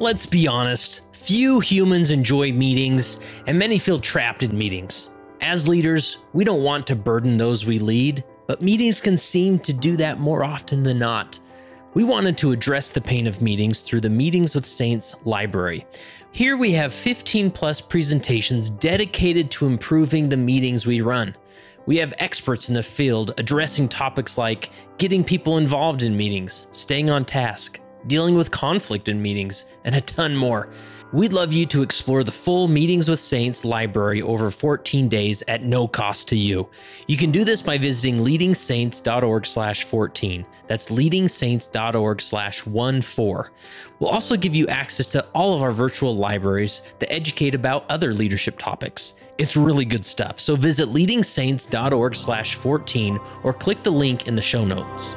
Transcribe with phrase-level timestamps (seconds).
[0.00, 5.10] Let's be honest, few humans enjoy meetings, and many feel trapped in meetings.
[5.40, 9.72] As leaders, we don't want to burden those we lead, but meetings can seem to
[9.72, 11.40] do that more often than not.
[11.94, 15.84] We wanted to address the pain of meetings through the Meetings with Saints library.
[16.30, 21.34] Here we have 15 plus presentations dedicated to improving the meetings we run.
[21.86, 27.10] We have experts in the field addressing topics like getting people involved in meetings, staying
[27.10, 30.68] on task, dealing with conflict in meetings, and a ton more.
[31.10, 35.62] We'd love you to explore the full Meetings with Saints library over 14 days at
[35.62, 36.68] no cost to you.
[37.06, 40.44] You can do this by visiting leadingsaints.org slash 14.
[40.66, 43.50] That's leadingsaints.org slash 14.
[44.00, 48.12] We'll also give you access to all of our virtual libraries that educate about other
[48.12, 49.14] leadership topics.
[49.38, 50.38] It's really good stuff.
[50.38, 55.14] So visit leadingsaints.org slash 14 or click the link in the show notes.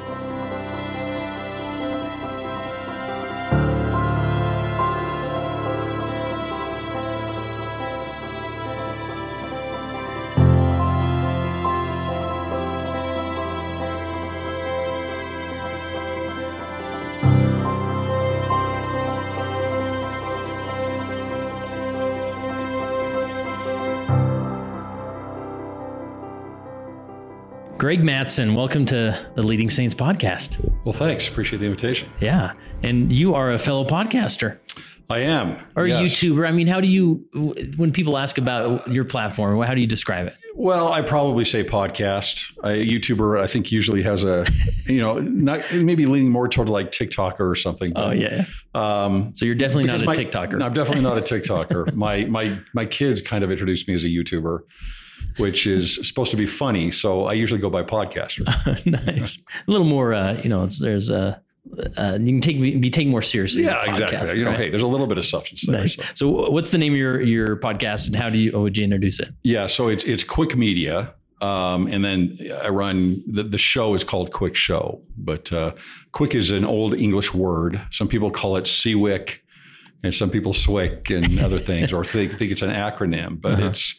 [27.82, 30.64] Greg Matson, welcome to the Leading Saints podcast.
[30.84, 31.28] Well, thanks.
[31.28, 32.08] Appreciate the invitation.
[32.20, 32.52] Yeah.
[32.84, 34.56] And you are a fellow podcaster
[35.10, 35.58] I am.
[35.74, 36.22] or yes.
[36.22, 36.46] a YouTuber.
[36.46, 37.26] I mean, how do you,
[37.76, 40.36] when people ask about your platform, how do you describe it?
[40.54, 42.56] Well, I probably say podcast.
[42.62, 44.46] A YouTuber, I think, usually has a,
[44.86, 47.90] you know, not maybe leaning more toward like TikToker or something.
[47.96, 48.44] Oh, yeah.
[48.76, 50.56] Um, So you're definitely not a my- TikToker.
[50.56, 51.94] No, I'm definitely not a TikToker.
[51.96, 54.60] my my my kids kind of introduced me as a YouTuber,
[55.38, 56.90] which is supposed to be funny.
[56.90, 58.44] So I usually go by podcaster.
[59.06, 59.38] nice.
[59.66, 61.40] A little more, uh, you know, it's, there's a,
[61.96, 63.62] uh, you can take be taken more seriously.
[63.62, 64.18] yeah, exactly.
[64.18, 64.58] podcast, You know, right?
[64.58, 65.80] hey, there's a little bit of substance there.
[65.82, 65.94] Nice.
[65.96, 66.02] So.
[66.14, 68.50] So, what's the name of your your podcast, and how do you?
[68.52, 69.28] How would you introduce it?
[69.44, 74.02] Yeah, so it's it's Cwic Media, um, and then I run the, the show is
[74.02, 75.72] called Cwic Show, but uh,
[76.10, 77.80] Quick is an old English word.
[77.92, 79.38] Some people call it Seawick,
[80.02, 83.40] and some people Swick and other things, or think think it's an acronym.
[83.40, 83.68] But Uh-huh.
[83.68, 83.94] it's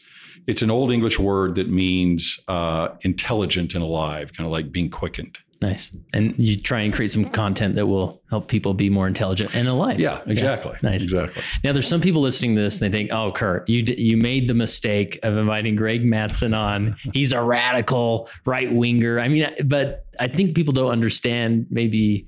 [0.46, 4.90] it's an old English word that means uh, intelligent and alive, kind of like being
[4.90, 5.38] quickened.
[5.60, 5.92] Nice.
[6.12, 9.66] And you try and create some content that will help people be more intelligent and
[9.66, 9.98] alive.
[9.98, 10.76] Yeah, exactly.
[10.82, 11.04] Nice.
[11.04, 11.42] Exactly.
[11.62, 14.18] Now, there's some people listening to this and they think, "Oh, Kurt, you d- you
[14.18, 16.96] made the mistake of inviting Greg Matson on.
[17.14, 22.26] He's a radical right winger." I mean, but I think people don't understand maybe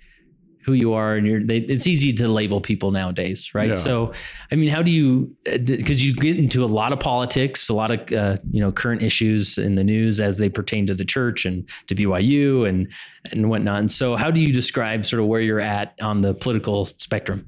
[0.67, 1.43] who you are, and you're.
[1.43, 3.69] They, it's easy to label people nowadays, right?
[3.69, 3.75] Yeah.
[3.75, 4.13] So,
[4.51, 5.35] I mean, how do you?
[5.45, 9.01] Because you get into a lot of politics, a lot of uh, you know current
[9.01, 12.91] issues in the news as they pertain to the church and to BYU and
[13.31, 13.79] and whatnot.
[13.79, 17.47] And so, how do you describe sort of where you're at on the political spectrum?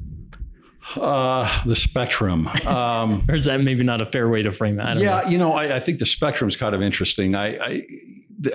[0.97, 2.47] Uh, the spectrum.
[2.67, 4.99] Um, Or is that maybe not a fair way to frame it?
[4.99, 5.29] Yeah, know.
[5.29, 7.35] you know, I, I think the spectrum is kind of interesting.
[7.35, 7.87] I, I,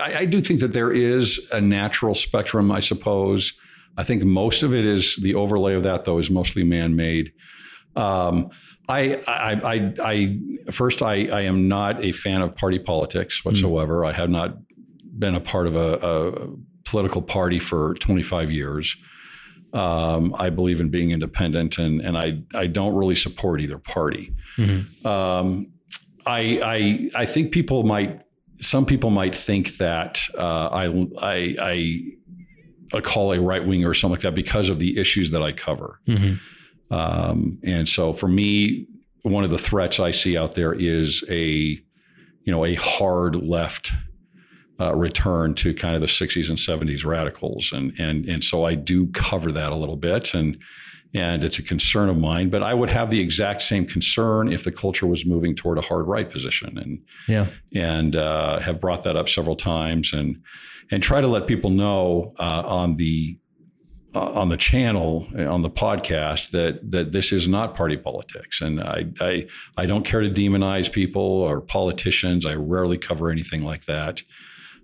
[0.02, 2.72] I I do think that there is a natural spectrum.
[2.72, 3.54] I suppose.
[3.98, 7.32] I think most of it is the overlay of that, though, is mostly man-made.
[7.96, 8.50] Um,
[8.90, 14.04] I, I, I, I, first, I, I am not a fan of party politics whatsoever.
[14.04, 14.58] I have not
[15.18, 16.50] been a part of a, a
[16.86, 18.96] political party for 25 years.
[19.74, 24.32] Um, I believe in being independent, and and I I don't really support either party.
[24.58, 25.04] Mhm.
[25.04, 25.72] Um,
[26.28, 28.22] I, I I think people might
[28.60, 32.02] some people might think that uh, I I I
[32.94, 35.52] I call a right winger or something like that because of the issues that I
[35.52, 36.00] cover.
[36.08, 36.40] Mhm.
[36.92, 38.88] Um, and so for me,
[39.24, 41.80] one of the threats I see out there is a
[42.46, 43.92] you know a hard left
[44.80, 48.76] uh, return to kind of the 60s and 70s radicals, and and and so I
[48.76, 50.58] do cover that a little bit, and
[51.14, 52.50] and it's a concern of mine.
[52.50, 55.82] But I would have the exact same concern if the culture was moving toward a
[55.82, 57.48] hard right position, and Yeah.
[57.74, 60.42] and uh, have brought that up several times, and
[60.92, 63.38] and try to let people know uh, on the
[64.16, 68.80] uh, on the channel on the podcast that that this is not party politics, and
[68.80, 69.48] I I
[69.78, 72.46] I don't care to demonize people or politicians.
[72.46, 74.22] I rarely cover anything like that.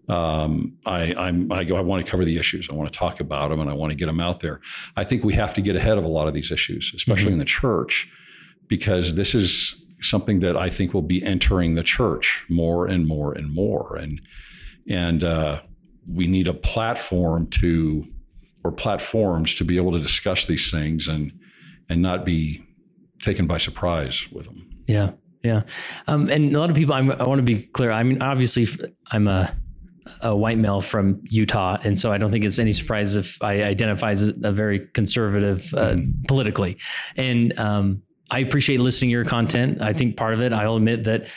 [0.09, 2.67] Um, I, I'm, I go, I want to cover the issues.
[2.69, 4.59] I want to talk about them and I want to get them out there.
[4.95, 7.37] I think we have to get ahead of a lot of these issues, especially in
[7.37, 8.09] the church,
[8.67, 13.33] because this is something that I think will be entering the church more and more
[13.33, 13.97] and more.
[13.97, 14.19] And,
[14.89, 15.61] and, uh,
[16.11, 18.03] we need a platform to,
[18.63, 21.31] or platforms to be able to discuss these things and,
[21.87, 22.63] and not be
[23.19, 24.67] taken by surprise with them.
[24.87, 25.11] Yeah.
[25.43, 25.63] Yeah.
[26.07, 27.91] Um, and a lot of people, I'm, I want to be clear.
[27.91, 28.67] I mean, obviously,
[29.11, 29.55] I'm a,
[30.21, 33.63] a white male from Utah, and so I don't think it's any surprise if I
[33.63, 36.23] identify as a very conservative uh, mm-hmm.
[36.27, 36.77] politically.
[37.15, 39.81] And um, I appreciate listening to your content.
[39.81, 41.27] I think part of it, I'll admit that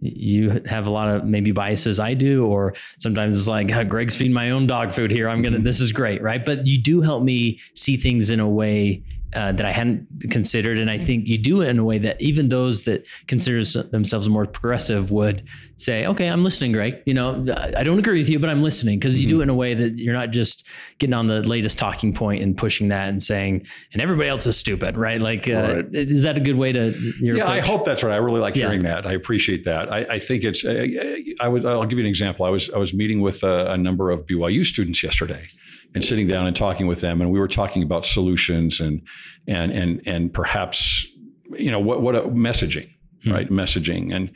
[0.00, 4.32] you have a lot of maybe biases I do, or sometimes it's like Greg's feeding
[4.32, 5.28] my own dog food here.
[5.28, 5.56] I'm gonna.
[5.56, 5.64] Mm-hmm.
[5.64, 6.44] This is great, right?
[6.44, 9.02] But you do help me see things in a way
[9.34, 10.78] uh, that I hadn't considered.
[10.78, 14.28] And I think you do it in a way that even those that consider themselves
[14.28, 15.42] more progressive would
[15.76, 17.02] say, okay, I'm listening, Greg.
[17.06, 17.46] You know,
[17.76, 19.36] I don't agree with you, but I'm listening because you mm-hmm.
[19.36, 20.66] do it in a way that you're not just
[20.98, 24.56] getting on the latest talking point and pushing that and saying, and everybody else is
[24.56, 25.20] stupid, right?
[25.20, 25.86] Like, uh, right.
[25.92, 26.90] is that a good way to?
[27.20, 27.48] yeah, approach?
[27.48, 28.14] I hope that's right.
[28.14, 28.66] I really like yeah.
[28.66, 29.06] hearing that.
[29.06, 29.92] I appreciate that.
[29.92, 30.64] I, I think it's.
[30.66, 31.64] I, I was.
[31.64, 32.44] I'll give you an example.
[32.46, 32.68] I was.
[32.70, 35.48] I was meeting with a, a number of BYU students yesterday
[35.94, 39.02] and sitting down and talking with them, and we were talking about solutions and
[39.46, 41.06] and and and perhaps
[41.50, 42.88] you know what what a messaging,
[43.24, 43.32] mm-hmm.
[43.32, 43.48] right?
[43.48, 44.30] Messaging, and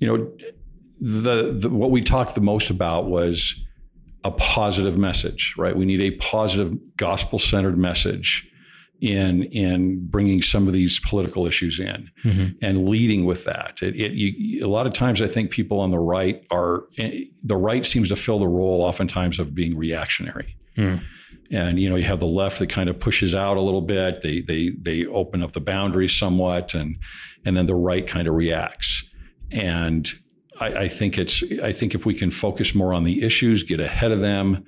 [0.00, 0.32] you know
[1.00, 3.60] the, the what we talked the most about was
[4.24, 5.76] a positive message, right?
[5.76, 8.50] We need a positive gospel centered message
[9.00, 12.46] in in bringing some of these political issues in mm-hmm.
[12.62, 13.82] and leading with that.
[13.82, 17.24] It, it you, a lot of times, I think people on the right are eh,
[17.42, 20.56] the right seems to fill the role oftentimes of being reactionary.
[20.76, 21.02] Mm.
[21.50, 24.22] And you know, you have the left that kind of pushes out a little bit.
[24.22, 26.96] They they they open up the boundaries somewhat, and
[27.44, 29.08] and then the right kind of reacts.
[29.50, 30.10] And
[30.60, 33.80] I, I think it's I think if we can focus more on the issues, get
[33.80, 34.64] ahead of them,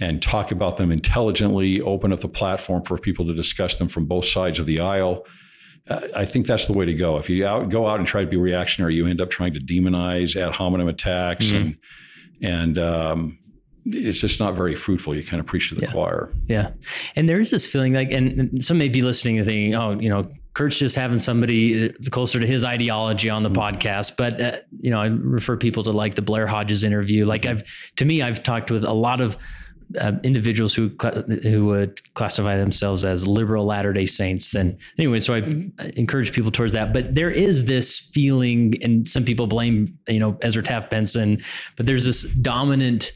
[0.00, 4.06] and talk about them intelligently, open up the platform for people to discuss them from
[4.06, 5.26] both sides of the aisle.
[6.14, 7.16] I think that's the way to go.
[7.16, 9.60] If you out, go out and try to be reactionary, you end up trying to
[9.60, 11.56] demonize ad hominem attacks mm-hmm.
[11.56, 11.78] and
[12.42, 13.38] and um,
[13.92, 15.14] it's just not very fruitful.
[15.16, 15.92] You kind of preach to the yeah.
[15.92, 16.32] choir.
[16.48, 16.70] Yeah.
[17.16, 20.08] And there is this feeling like, and some may be listening and thinking, oh, you
[20.08, 23.76] know, Kurt's just having somebody uh, closer to his ideology on the mm-hmm.
[23.76, 24.16] podcast.
[24.16, 27.24] But, uh, you know, I refer people to like the Blair Hodges interview.
[27.24, 27.58] Like mm-hmm.
[27.58, 29.36] I've, to me, I've talked with a lot of
[29.98, 30.90] uh, individuals who
[31.42, 34.52] who would classify themselves as liberal Latter Day Saints.
[34.52, 35.88] Then anyway, so I mm-hmm.
[35.96, 36.92] encourage people towards that.
[36.92, 41.42] But there is this feeling, and some people blame you know Ezra Taft Benson,
[41.76, 43.12] but there's this dominant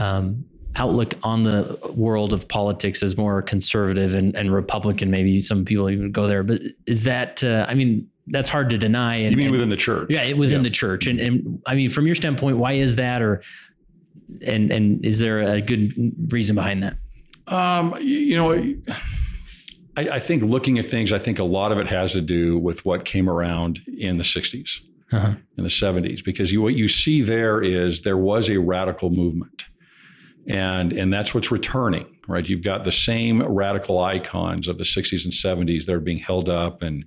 [0.00, 0.44] um,
[0.76, 5.10] outlook on the world of politics as more conservative and, and Republican.
[5.10, 7.44] Maybe some people even go there, but is that?
[7.44, 9.16] Uh, I mean, that's hard to deny.
[9.16, 10.08] And, you mean and, within the church?
[10.10, 10.62] Yeah, within yeah.
[10.62, 11.06] the church.
[11.06, 13.22] And and I mean, from your standpoint, why is that?
[13.22, 13.42] Or
[14.44, 15.92] and and is there a good
[16.32, 16.96] reason behind that?
[17.52, 18.74] Um, you know.
[19.96, 22.56] I, I think looking at things, I think a lot of it has to do
[22.56, 24.78] with what came around in the 60s,
[25.10, 25.34] uh-huh.
[25.56, 29.64] in the 70s, because you, what you see there is there was a radical movement
[30.46, 35.24] and and that's what's returning right you've got the same radical icons of the 60s
[35.24, 37.04] and 70s that are being held up and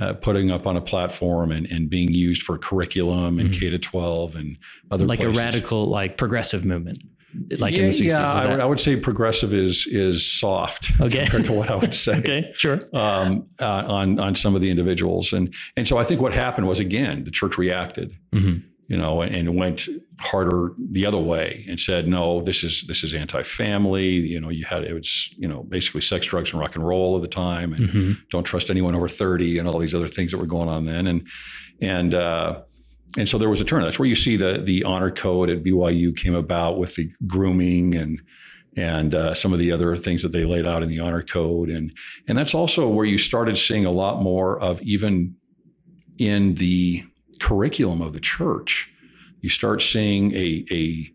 [0.00, 3.60] uh, putting up on a platform and, and being used for curriculum and mm-hmm.
[3.60, 4.58] K to 12 and
[4.90, 5.38] other like places.
[5.38, 6.98] a radical like progressive movement
[7.58, 8.08] like yeah, in the 60s.
[8.08, 11.24] Yeah, I would, I would, say progressive is is soft okay.
[11.24, 12.18] compared to what I would say.
[12.18, 12.80] okay, sure.
[12.92, 16.68] Um, uh, on on some of the individuals, and and so I think what happened
[16.68, 18.16] was again the church reacted.
[18.32, 19.88] Mm-hmm you know, and went
[20.18, 24.08] harder the other way and said, no, this is this is anti-family.
[24.08, 27.16] You know, you had it was you know basically sex, drugs, and rock and roll
[27.16, 28.12] at the time, and mm-hmm.
[28.30, 31.06] don't trust anyone over thirty, and all these other things that were going on then,
[31.06, 31.26] and
[31.80, 32.62] and uh,
[33.16, 33.82] and so there was a turn.
[33.82, 37.94] That's where you see the the honor code at BYU came about with the grooming
[37.94, 38.20] and
[38.76, 41.70] and uh, some of the other things that they laid out in the honor code,
[41.70, 41.94] and
[42.28, 45.36] and that's also where you started seeing a lot more of even
[46.18, 47.04] in the
[47.44, 48.90] curriculum of the church,
[49.42, 51.10] you start seeing a, a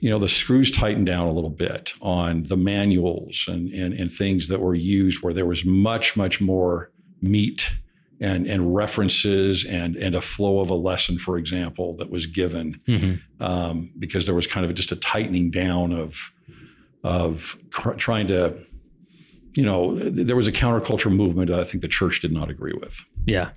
[0.00, 4.10] you know, the screws tighten down a little bit on the manuals and, and, and
[4.10, 7.74] things that were used where there was much, much more meat
[8.22, 12.80] and, and references and, and a flow of a lesson, for example, that was given
[12.88, 13.42] mm-hmm.
[13.42, 16.32] um, because there was kind of just a tightening down of,
[17.04, 18.58] of cr- trying to
[19.54, 22.74] you know, there was a counterculture movement that I think the church did not agree
[22.80, 23.02] with.
[23.28, 23.50] Yeah.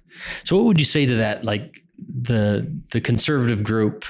[0.44, 1.44] So what would you say to that?
[1.44, 4.06] Like the the conservative group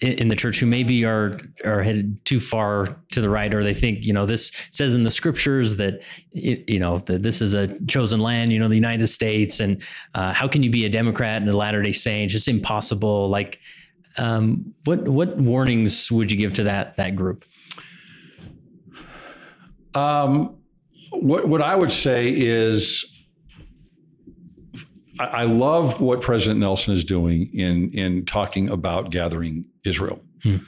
[0.00, 3.72] in the church who maybe are are headed too far to the right, or they
[3.72, 7.54] think you know this says in the scriptures that it, you know that this is
[7.54, 9.82] a chosen land, you know, the United States, and
[10.14, 12.34] uh, how can you be a Democrat and a Latter Day Saint?
[12.34, 13.28] It's impossible.
[13.30, 13.58] Like,
[14.18, 17.46] um, what what warnings would you give to that that group?
[19.94, 20.58] Um,
[21.10, 23.15] what, what I would say is
[25.20, 30.20] I, love what President Nelson is doing in, in talking about gathering Israel.
[30.42, 30.58] Hmm.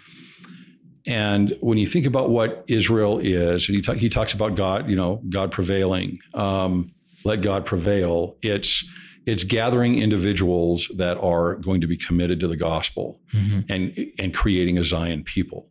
[1.07, 4.89] And when you think about what Israel is, and he, talk, he talks about God,
[4.91, 6.93] you know, God prevailing, um,
[7.25, 8.37] let God prevail.
[8.43, 8.85] It's
[9.27, 13.61] It's gathering individuals that are going to be committed to the gospel mm-hmm.
[13.69, 15.69] and and creating a Zion people.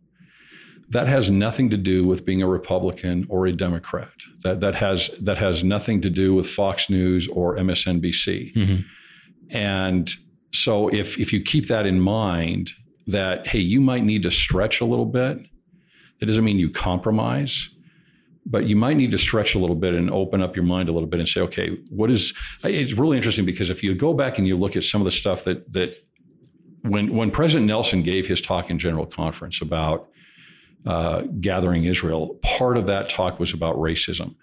[0.90, 4.14] That has nothing to do with being a Republican or a Democrat.
[4.44, 8.54] That that has that has nothing to do with Fox News or MSNBC.
[8.54, 8.82] Mm-hmm.
[9.50, 10.14] And
[10.54, 12.72] so if if you keep that in mind,
[13.08, 15.40] that hey, you might need to stretch a little bit.
[16.20, 17.70] That doesn't mean you compromise
[18.50, 20.92] but you might need to stretch a little bit and open up your mind a
[20.94, 22.34] little bit and say, okay, what is?
[22.64, 25.12] It's really interesting because if you go back and you look at some of the
[25.12, 25.94] stuff that that
[26.84, 30.10] when when President Nelson gave his talk in General Conference about
[30.86, 34.36] uh, gathering Israel, part of that talk was about racism,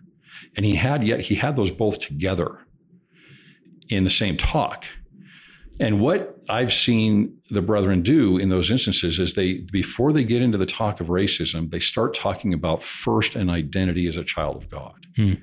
[0.56, 2.58] and he had yet he had those both together
[3.88, 4.84] in the same talk.
[5.80, 10.40] And what I've seen the brethren do in those instances is they, before they get
[10.40, 14.56] into the talk of racism, they start talking about first an identity as a child
[14.56, 15.06] of God.
[15.16, 15.34] Hmm.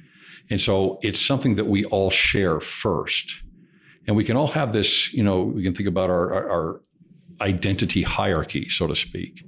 [0.50, 3.44] And so it's something that we all share first.
[4.08, 6.82] And we can all have this, you know, we can think about our, our, our
[7.42, 9.44] identity hierarchy, so to speak.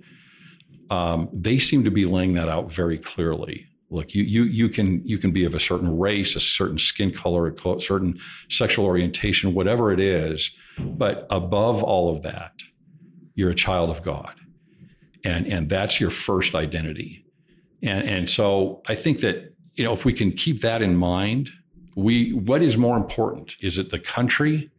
[0.90, 3.68] Um, they seem to be laying that out very clearly.
[3.90, 7.12] Look, you you you can you can be of a certain race, a certain skin
[7.12, 12.54] color, a certain sexual orientation, whatever it is, but above all of that,
[13.36, 14.34] you're a child of God.
[15.24, 17.25] And, and that's your first identity.
[17.82, 21.52] And, and so I think that, you know, if we can keep that in mind,
[21.96, 23.56] we what is more important?
[23.62, 24.70] Is it the country?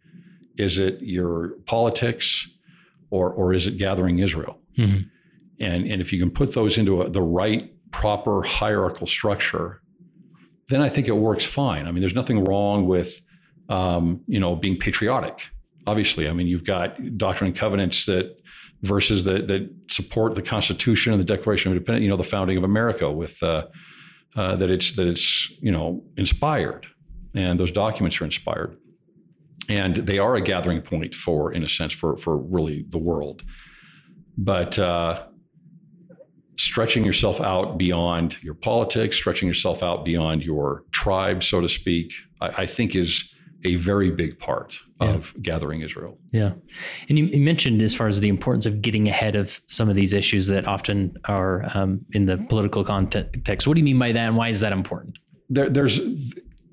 [0.58, 2.48] Is it your politics?
[3.10, 4.58] Or, or is it gathering Israel?
[4.76, 5.06] Mm-hmm.
[5.60, 9.80] And, and if you can put those into a, the right, proper hierarchical structure,
[10.68, 11.86] then I think it works fine.
[11.86, 13.20] I mean, there's nothing wrong with,
[13.68, 15.48] um, you know, being patriotic
[15.86, 16.28] obviously.
[16.28, 18.40] I mean, you've got Doctrine and Covenants that
[18.82, 22.02] verses that that support the Constitution and the Declaration of Independence.
[22.02, 23.66] You know, the founding of America with uh,
[24.36, 26.86] uh, that it's that it's you know inspired,
[27.34, 28.76] and those documents are inspired,
[29.68, 33.42] and they are a gathering point for, in a sense, for for really the world.
[34.36, 35.26] But uh,
[36.56, 42.12] stretching yourself out beyond your politics, stretching yourself out beyond your tribe, so to speak,
[42.40, 43.30] I, I think is
[43.64, 45.08] a very big part yeah.
[45.08, 46.18] of gathering Israel.
[46.32, 46.52] Yeah.
[47.08, 49.96] And you, you, mentioned as far as the importance of getting ahead of some of
[49.96, 53.66] these issues that often are um, in the political context.
[53.66, 55.18] What do you mean by that and why is that important?
[55.48, 55.98] There, there's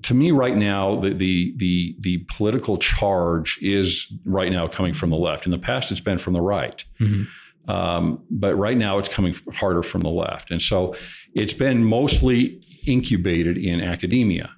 [0.02, 5.10] to me right now the, the the the political charge is right now coming from
[5.10, 5.46] the left.
[5.46, 6.84] In the past, it's been from the right.
[7.00, 7.24] Mm-hmm.
[7.68, 10.50] Um, but right now it's coming harder from the left.
[10.50, 10.94] And so
[11.34, 14.50] it's been mostly incubated in academia.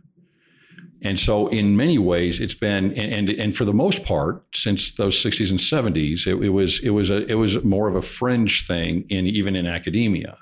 [1.04, 4.92] And so, in many ways, it's been, and, and, and for the most part, since
[4.92, 8.00] those 60s and 70s, it, it, was it was a it was more of a
[8.00, 10.38] fringe thing in even in academia.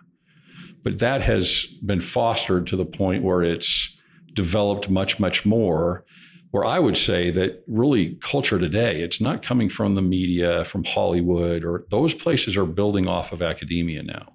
[0.84, 3.96] But that has been fostered to the point where it's
[4.34, 6.04] developed much much more.
[6.52, 10.84] Where I would say that really culture today, it's not coming from the media, from
[10.84, 14.34] Hollywood, or those places are building off of academia now.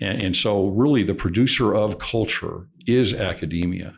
[0.00, 3.96] And, and so, really, the producer of culture is academia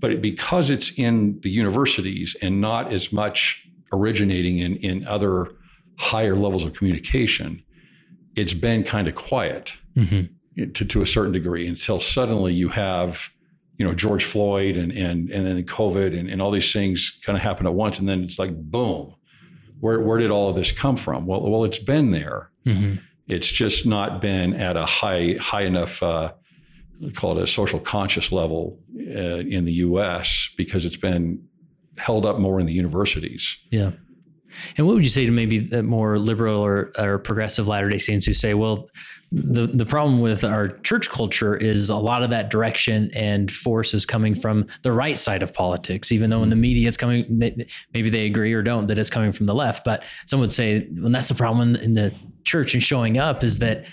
[0.00, 5.50] but because it's in the universities and not as much originating in, in other
[5.98, 7.62] higher levels of communication,
[8.36, 10.72] it's been kind of quiet mm-hmm.
[10.72, 13.30] to, to a certain degree until suddenly you have,
[13.78, 17.36] you know, George Floyd and and and then COVID and, and all these things kind
[17.36, 17.98] of happen at once.
[17.98, 19.14] And then it's like boom.
[19.80, 21.26] Where where did all of this come from?
[21.26, 22.50] Well, well, it's been there.
[22.66, 22.96] Mm-hmm.
[23.28, 26.32] It's just not been at a high high enough uh,
[27.14, 30.50] call it a social conscious level uh, in the U.S.
[30.56, 31.42] because it's been
[31.96, 33.56] held up more in the universities.
[33.70, 33.92] Yeah.
[34.76, 37.98] And what would you say to maybe the more liberal or, or progressive Latter Day
[37.98, 38.88] Saints who say, well,
[39.30, 43.92] the the problem with our church culture is a lot of that direction and force
[43.92, 46.62] is coming from the right side of politics, even though in the mm-hmm.
[46.62, 47.26] media it's coming,
[47.92, 49.84] maybe they agree or don't that it's coming from the left.
[49.84, 53.58] But some would say, well, that's the problem in the church and showing up is
[53.58, 53.86] that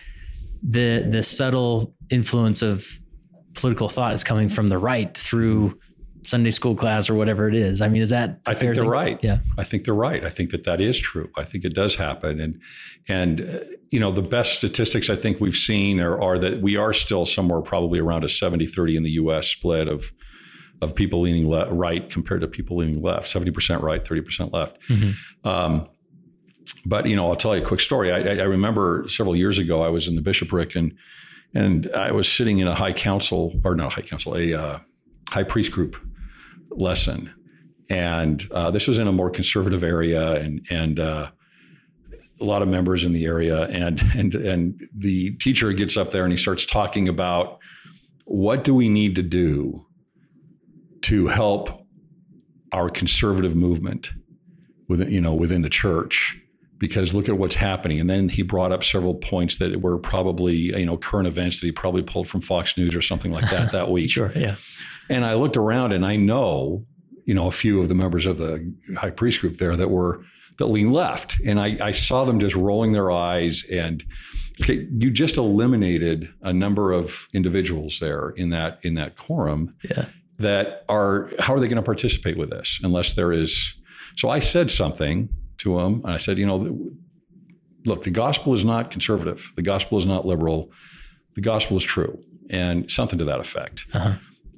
[0.64, 2.88] the the subtle influence of
[3.56, 5.78] political thought is coming from the right through
[6.26, 7.82] Sunday school class or whatever it is.
[7.82, 8.40] I mean, is that?
[8.46, 8.90] I think they're thing?
[8.90, 9.20] right.
[9.24, 10.24] Yeah, I think they're right.
[10.24, 11.30] I think that that is true.
[11.38, 12.62] I think it does happen, and
[13.08, 16.78] and uh, you know the best statistics I think we've seen are, are that we
[16.78, 19.48] are still somewhere probably around a 70-30 in the U.S.
[19.48, 20.12] split of
[20.82, 23.28] of people leaning le- right compared to people leaning left.
[23.28, 24.82] Seventy percent right, thirty percent left.
[24.90, 25.48] Mm-hmm.
[25.48, 25.88] Um,
[26.86, 28.12] but you know, I'll tell you a quick story.
[28.12, 30.96] I, I, remember several years ago, I was in the bishopric and
[31.54, 34.80] and I was sitting in a high council or not a high council, a uh,
[35.30, 35.96] high priest group
[36.72, 37.34] lesson,
[37.90, 41.30] and uh, this was in a more conservative area, and and uh,
[42.40, 46.24] a lot of members in the area, and and and the teacher gets up there
[46.24, 47.60] and he starts talking about
[48.26, 49.86] what do we need to do
[51.02, 51.86] to help
[52.72, 54.12] our conservative movement
[54.88, 56.38] within you know within the church?
[56.78, 58.02] Because look at what's happening.
[58.02, 61.68] And then he brought up several points that were probably you know current events that
[61.68, 64.10] he probably pulled from Fox News or something like that that week.
[64.10, 64.56] Sure yeah
[65.10, 66.86] and I looked around and I know
[67.26, 70.24] you know a few of the members of the high priest group there that were
[70.58, 71.38] that lean left.
[71.46, 74.06] And I, I saw them just rolling their eyes and
[74.62, 80.06] okay, you just eliminated a number of individuals there in that in that quorum yeah.
[80.40, 83.74] that are how are they going to participate with this unless there is
[84.16, 86.94] so i said something to them and i said you know
[87.86, 89.52] look the gospel is not conservative.
[89.56, 90.72] The gospel is not liberal.
[91.36, 92.20] The gospel is true.
[92.50, 93.86] And something to that effect.
[93.94, 94.16] Uh-huh.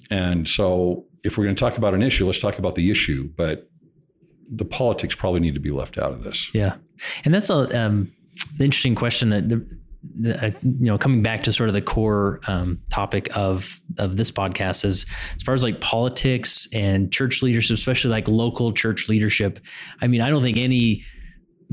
[0.09, 3.29] And so if we're going to talk about an issue let's talk about the issue
[3.35, 3.69] but
[4.49, 6.75] the politics probably need to be left out of this yeah
[7.25, 8.11] and that's a um,
[8.59, 9.49] interesting question that
[10.15, 14.17] the, uh, you know, coming back to sort of the core um, topic of of
[14.17, 19.09] this podcast is as far as like politics and church leadership, especially like local church
[19.09, 19.59] leadership.
[20.01, 21.03] I mean, I don't think any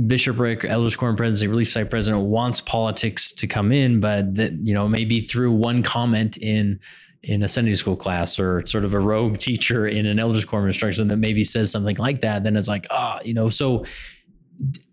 [0.07, 4.75] bishopric, elders quorum president, relief site president wants politics to come in, but that you
[4.75, 6.81] know maybe through one comment in
[7.25, 10.66] in a Sunday school class or sort of a rogue teacher in an elders quorum
[10.66, 13.85] instruction that maybe says something like that, then it's like ah, you know, so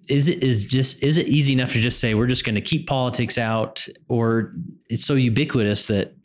[0.07, 2.61] is it is just is it easy enough to just say we're just going to
[2.61, 3.88] keep politics out?
[4.07, 4.53] Or
[4.89, 6.15] it's so ubiquitous that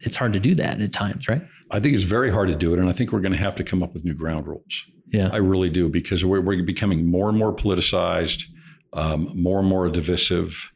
[0.00, 1.42] it's hard to do that at times right?
[1.70, 3.56] I think it's very hard to do it and i think we're going to have
[3.56, 4.86] to come up with new ground rules.
[5.10, 5.30] Yeah.
[5.32, 8.44] I really do because we're, we're becoming more and more politicized
[8.92, 10.70] um, more and more divisive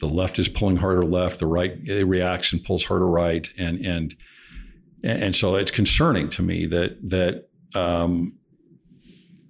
[0.00, 4.14] the left is pulling harder left the right reacts and pulls harder right and and
[5.02, 8.38] and so it's concerning to me that that um,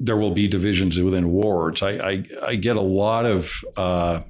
[0.00, 1.82] there will be divisions within wards.
[1.82, 4.22] I, I, I get a lot of uh,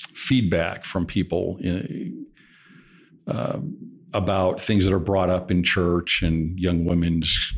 [0.00, 2.26] feedback from people in,
[3.28, 3.60] uh,
[4.12, 7.54] about things that are brought up in church and young women's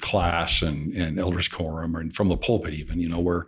[0.00, 3.46] class and, and elders quorum and from the pulpit even, you know, where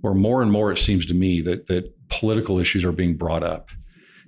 [0.00, 3.42] where more and more it seems to me that that political issues are being brought
[3.42, 3.70] up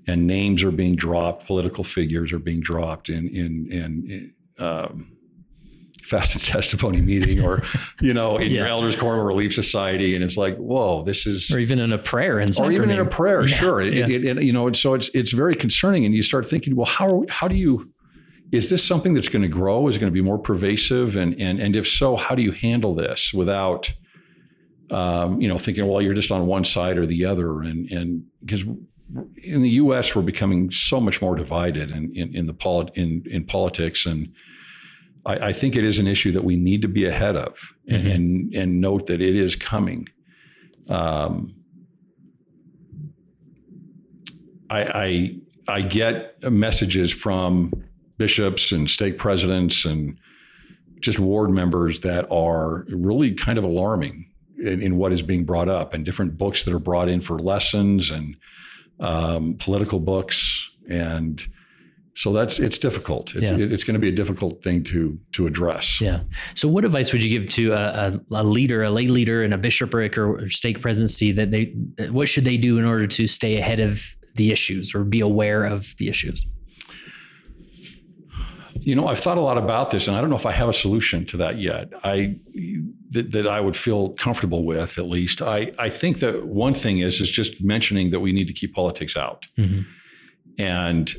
[0.06, 5.16] and names are being dropped, political figures are being dropped in in in, um,
[6.02, 7.62] fast and testimony meeting or
[8.00, 8.58] you know in yeah.
[8.58, 11.92] your elders quorum or relief society and it's like whoa this is or even in
[11.92, 13.54] a prayer or even in a prayer yeah.
[13.54, 14.06] sure yeah.
[14.06, 17.24] It, it, you know so it's it's very concerning and you start thinking well how
[17.30, 17.90] how do you
[18.50, 21.40] is this something that's going to grow is it going to be more pervasive and
[21.40, 23.92] and and if so how do you handle this without
[24.92, 28.24] um, you know thinking well you're just on one side or the other and and
[28.44, 28.62] because
[29.42, 30.14] in the U.S.
[30.14, 34.32] we're becoming so much more divided in in, in the polit- in in politics and
[35.24, 38.02] I, I, think it is an issue that we need to be ahead of and,
[38.02, 38.10] mm-hmm.
[38.10, 40.08] and, and, note that it is coming.
[40.88, 41.54] Um,
[44.68, 45.36] I, I,
[45.68, 47.72] I get messages from
[48.18, 50.18] bishops and stake presidents and
[51.00, 54.31] just ward members that are really kind of alarming
[54.62, 57.38] in, in, what is being brought up and different books that are brought in for
[57.38, 58.36] lessons and
[59.00, 61.46] um, political books and
[62.14, 63.34] so that's it's difficult.
[63.34, 63.56] It's, yeah.
[63.58, 66.00] it's going to be a difficult thing to to address.
[66.00, 66.20] Yeah.
[66.54, 69.58] So what advice would you give to a, a, leader, a lay leader in a
[69.58, 71.72] bishopric or stake presidency that they
[72.10, 75.64] what should they do in order to stay ahead of the issues or be aware
[75.64, 76.46] of the issues?
[78.84, 80.68] You know, I've thought a lot about this, and I don't know if I have
[80.68, 81.92] a solution to that yet.
[82.02, 82.36] I
[83.10, 85.40] that, that I would feel comfortable with, at least.
[85.40, 88.74] I I think that one thing is is just mentioning that we need to keep
[88.74, 89.82] politics out, mm-hmm.
[90.58, 91.14] and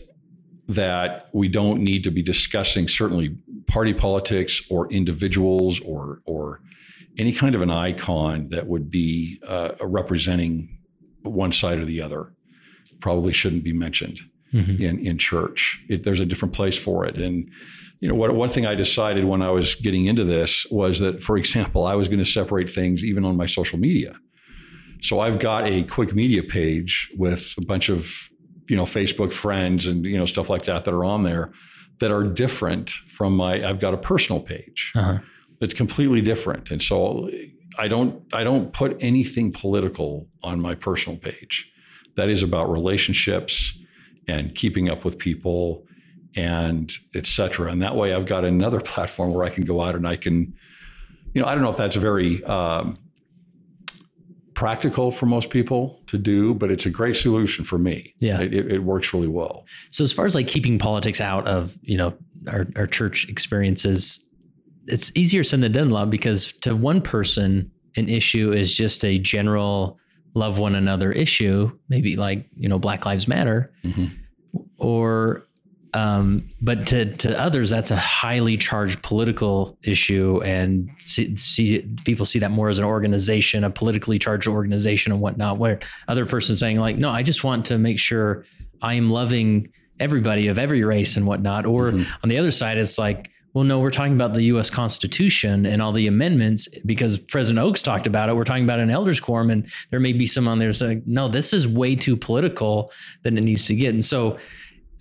[0.67, 6.62] that we don't need to be discussing certainly party politics or individuals or or
[7.17, 10.80] any kind of an icon that would be uh, representing
[11.21, 12.34] one side or the other
[12.99, 14.19] probably shouldn't be mentioned
[14.54, 14.82] mm-hmm.
[14.82, 15.84] in in church.
[15.89, 17.50] It, there's a different place for it, and
[18.00, 18.34] you know what?
[18.36, 21.96] One thing I decided when I was getting into this was that, for example, I
[21.96, 24.16] was going to separate things even on my social media.
[25.02, 28.30] So I've got a Cwic Media page with a bunch of
[28.70, 31.52] you know Facebook friends and you know stuff like that that are on there
[32.00, 35.20] that are different from my I've got a personal page uh-huh.
[35.60, 37.30] that's completely different and so
[37.78, 41.70] I don't I don't put anything political on my personal page
[42.16, 43.78] that is about relationships
[44.28, 45.86] and keeping up with people
[46.36, 50.08] and etc and that way I've got another platform where I can go out and
[50.08, 50.54] I can
[51.34, 52.98] you know I don't know if that's very um,
[54.54, 58.14] practical for most people to do, but it's a great solution for me.
[58.20, 59.66] Yeah, it, it, works really well.
[59.92, 62.14] So as far as like keeping politics out of you know
[62.48, 64.26] our, our church experiences,
[64.88, 69.18] it's easier said than done, love, because to one person, an issue is just a
[69.18, 70.00] general
[70.34, 74.06] love one another issue, maybe like you know Black Lives Matter, mm-hmm.
[74.78, 75.43] or
[75.96, 82.26] Um, but to, to others, that's a highly charged political issue, and see, see, people
[82.26, 85.60] see that more as an organization, a politically charged organization, and whatnot.
[85.60, 88.43] Where other person saying like, "No, I just want to make sure
[88.82, 89.69] I am loving
[90.00, 92.12] everybody of every race and whatnot." Or mm-hmm.
[92.24, 94.72] on the other side, it's like, well, no, we're talking about the U.S.
[94.72, 98.36] Constitution and all the amendments because President Oaks talked about it.
[98.36, 101.28] We're talking about an elders quorum, and there may be some on there saying, "No,
[101.28, 104.39] this is way too political than it needs to get." And so,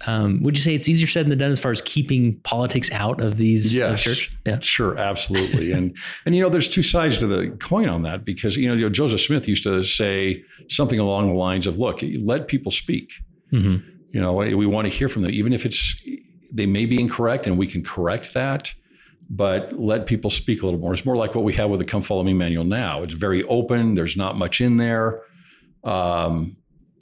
[0.06, 3.22] um, would you say it's easier said than done as far as keeping politics out
[3.22, 4.36] of these yes, uh, church?
[4.44, 5.72] Yeah, sure, absolutely.
[5.72, 8.74] and and you know, there's two sides to the coin on that because you know,
[8.74, 12.70] you know Joseph Smith used to say something along the lines of, "Look, let people
[12.70, 13.14] speak."
[13.50, 13.88] Mm-hmm.
[14.12, 15.98] You know, we want to hear from them, even if it's
[16.52, 18.72] they may be incorrect and we can correct that,
[19.30, 20.92] but let people speak a little more.
[20.92, 23.02] It's more like what we have with the Come Follow Me manual now.
[23.02, 23.94] It's very open.
[23.94, 25.22] There's not much in there.
[25.84, 26.56] Um,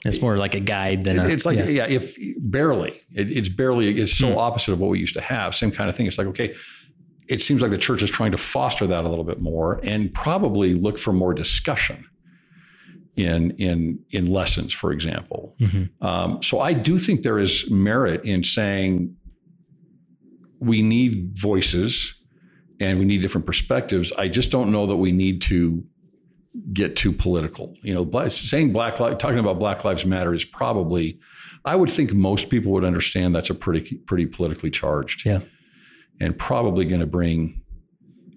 [0.05, 1.67] it's more like a guide than it, a, it's like yeah.
[1.67, 4.37] yeah if barely it, it's barely it's so hmm.
[4.37, 6.55] opposite of what we used to have same kind of thing it's like okay
[7.27, 10.13] it seems like the church is trying to foster that a little bit more and
[10.13, 12.05] probably look for more discussion
[13.15, 16.05] in in in lessons for example mm-hmm.
[16.05, 19.15] um, so i do think there is merit in saying
[20.61, 22.15] we need voices
[22.79, 24.11] and we need different perspectives.
[24.13, 25.83] I just don't know that we need to
[26.71, 27.75] get too political.
[27.81, 31.19] You know, saying Black talking about Black Lives Matter is probably,
[31.65, 35.25] I would think most people would understand that's a pretty pretty politically charged.
[35.25, 35.41] Yeah,
[36.19, 37.61] and probably going to bring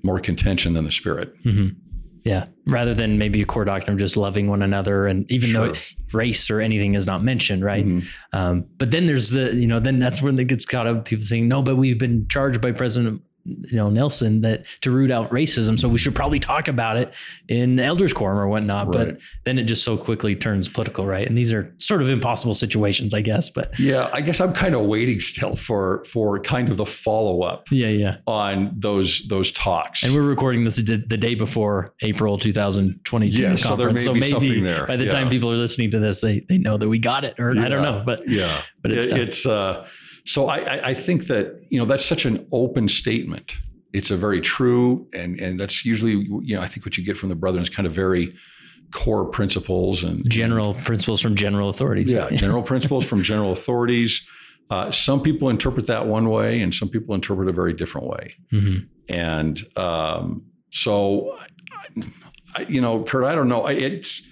[0.03, 1.35] more contention than the spirit.
[1.45, 1.79] Mm-hmm.
[2.25, 5.69] Yeah, rather than maybe a core doctrine of just loving one another, and even sure.
[5.69, 5.75] though
[6.15, 7.85] race or anything is not mentioned, right?
[7.85, 8.37] Mm-hmm.
[8.37, 11.05] Um, but then there's the, you know, then that's when it gets caught up.
[11.05, 15.11] People saying, no, but we've been charged by President you know Nelson that to root
[15.11, 15.79] out racism.
[15.79, 17.15] So we should probably talk about it
[17.49, 18.95] in elders quorum or whatnot.
[18.95, 19.09] Right.
[19.09, 21.27] But then it just so quickly turns political, right?
[21.27, 23.51] And these are sort of impossible situations, I guess.
[23.51, 27.43] But yeah, I guess I'm kind of waiting still for for kind of the follow
[27.43, 27.71] up.
[27.71, 28.17] Yeah, yeah.
[28.27, 30.03] On those those talks.
[30.03, 34.05] And we're recording this the day before April 2022 yeah, conference.
[34.05, 35.11] So, may so maybe by the yeah.
[35.11, 37.65] time people are listening to this, they they know that we got it, or yeah.
[37.65, 38.03] I don't know.
[38.05, 39.87] But yeah, but it's it, it's uh
[40.25, 43.57] so I, I think that you know that's such an open statement.
[43.93, 47.17] It's a very true, and and that's usually you know I think what you get
[47.17, 48.35] from the brethren is kind of very
[48.91, 52.11] core principles and general principles from general authorities.
[52.11, 54.27] Yeah, general principles from general authorities.
[54.71, 58.35] Uh, some people interpret that one way, and some people interpret a very different way.
[58.51, 58.87] Mm-hmm.
[59.11, 61.39] And um, so,
[62.57, 63.67] I, you know, Kurt, I don't know.
[63.67, 64.23] It's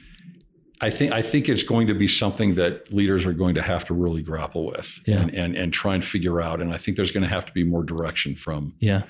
[0.83, 3.85] I think I think it's going to be something that leaders are going to have
[3.87, 5.21] to really grapple with yeah.
[5.21, 6.61] and, and and try and figure out.
[6.61, 9.03] And I think there's going to have to be more direction from yeah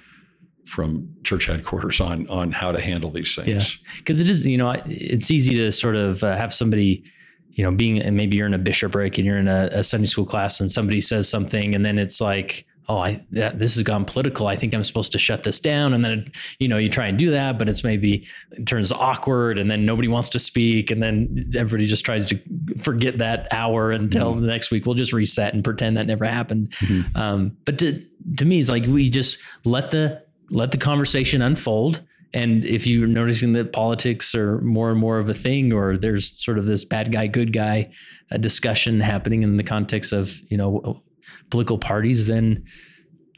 [0.67, 3.49] from church headquarters on on how to handle these things.
[3.49, 7.05] Yeah, because it is you know it's easy to sort of uh, have somebody
[7.49, 10.07] you know being and maybe you're in a bishopric and you're in a, a Sunday
[10.07, 13.83] school class and somebody says something and then it's like oh, I that, this has
[13.83, 14.47] gone political.
[14.47, 15.95] I think I'm supposed to shut this down.
[15.95, 16.27] And then
[16.59, 19.85] you know you try and do that, but it's maybe it turns awkward, and then
[19.87, 22.39] nobody wants to speak, and then everybody just tries to
[22.79, 24.43] forget that hour until mm-hmm.
[24.43, 24.87] the next week.
[24.87, 26.71] We'll just reset and pretend that never happened.
[26.73, 27.17] Mm-hmm.
[27.17, 28.05] Um, but to
[28.39, 32.03] to me, it's like we just let the let the conversation unfold.
[32.35, 36.33] And if you're noticing that politics are more and more of a thing, or there's
[36.43, 37.91] sort of this bad guy, good guy
[38.31, 41.03] uh, discussion happening in the context of, you know,
[41.53, 42.65] political parties, then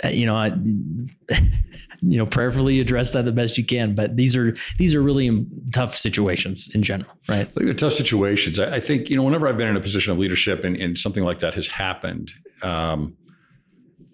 [0.04, 0.46] uh, you know, I,
[2.00, 3.94] you know, prayerfully address that the best you can.
[3.94, 7.52] But these are these are really tough situations in general, right?
[7.54, 8.58] The tough situations.
[8.60, 10.96] I, I, think you know, whenever I've been in a position of leadership and, and
[10.96, 13.16] something like that has happened, um,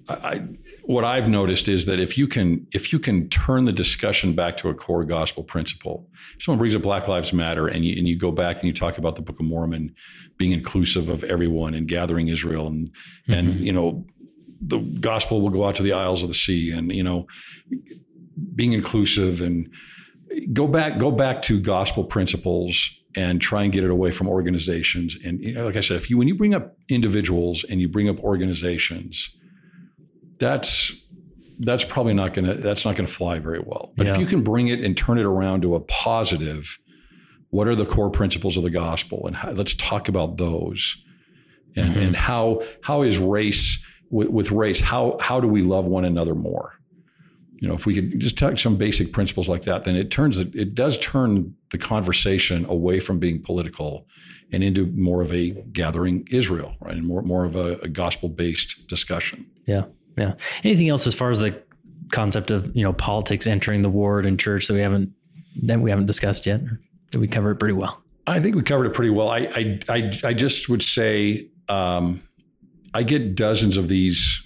[0.08, 0.42] I,
[0.84, 4.56] what I've noticed is that if you can if you can turn the discussion back
[4.58, 8.16] to a core gospel principle, someone brings up Black Lives Matter, and you and you
[8.16, 9.94] go back and you talk about the Book of Mormon
[10.36, 13.32] being inclusive of everyone and gathering Israel, and mm-hmm.
[13.32, 14.04] and you know
[14.60, 17.26] the gospel will go out to the isles of the sea, and you know
[18.54, 19.70] being inclusive and
[20.52, 25.16] go back go back to gospel principles and try and get it away from organizations.
[25.24, 27.88] And you know, like I said, if you when you bring up individuals and you
[27.88, 29.30] bring up organizations
[30.40, 30.92] that's
[31.60, 33.92] that's probably not going to that's not going to fly very well.
[33.96, 34.14] But yeah.
[34.14, 36.78] if you can bring it and turn it around to a positive,
[37.50, 40.96] what are the core principles of the gospel, and how, let's talk about those,
[41.76, 42.00] and mm-hmm.
[42.00, 46.34] and how how is race with, with race how how do we love one another
[46.34, 46.72] more?
[47.60, 50.40] You know, if we could just touch some basic principles like that, then it turns
[50.40, 54.06] it, it does turn the conversation away from being political
[54.50, 58.30] and into more of a gathering Israel, right, and more more of a, a gospel
[58.30, 59.50] based discussion.
[59.66, 59.84] Yeah.
[60.16, 60.34] Yeah.
[60.64, 61.62] Anything else as far as the
[62.12, 65.12] concept of you know politics entering the ward and church that we haven't
[65.62, 66.60] that we haven't discussed yet?
[67.10, 68.02] did we cover it pretty well?
[68.26, 69.28] I think we covered it pretty well.
[69.28, 72.22] I I I, I just would say um,
[72.94, 74.40] I get dozens of these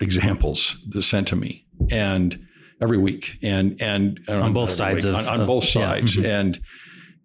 [0.00, 2.46] examples sent to me, and
[2.80, 6.22] every week, and and on both sides week, of on, on of, both sides, yeah,
[6.22, 6.40] mhm.
[6.40, 6.60] and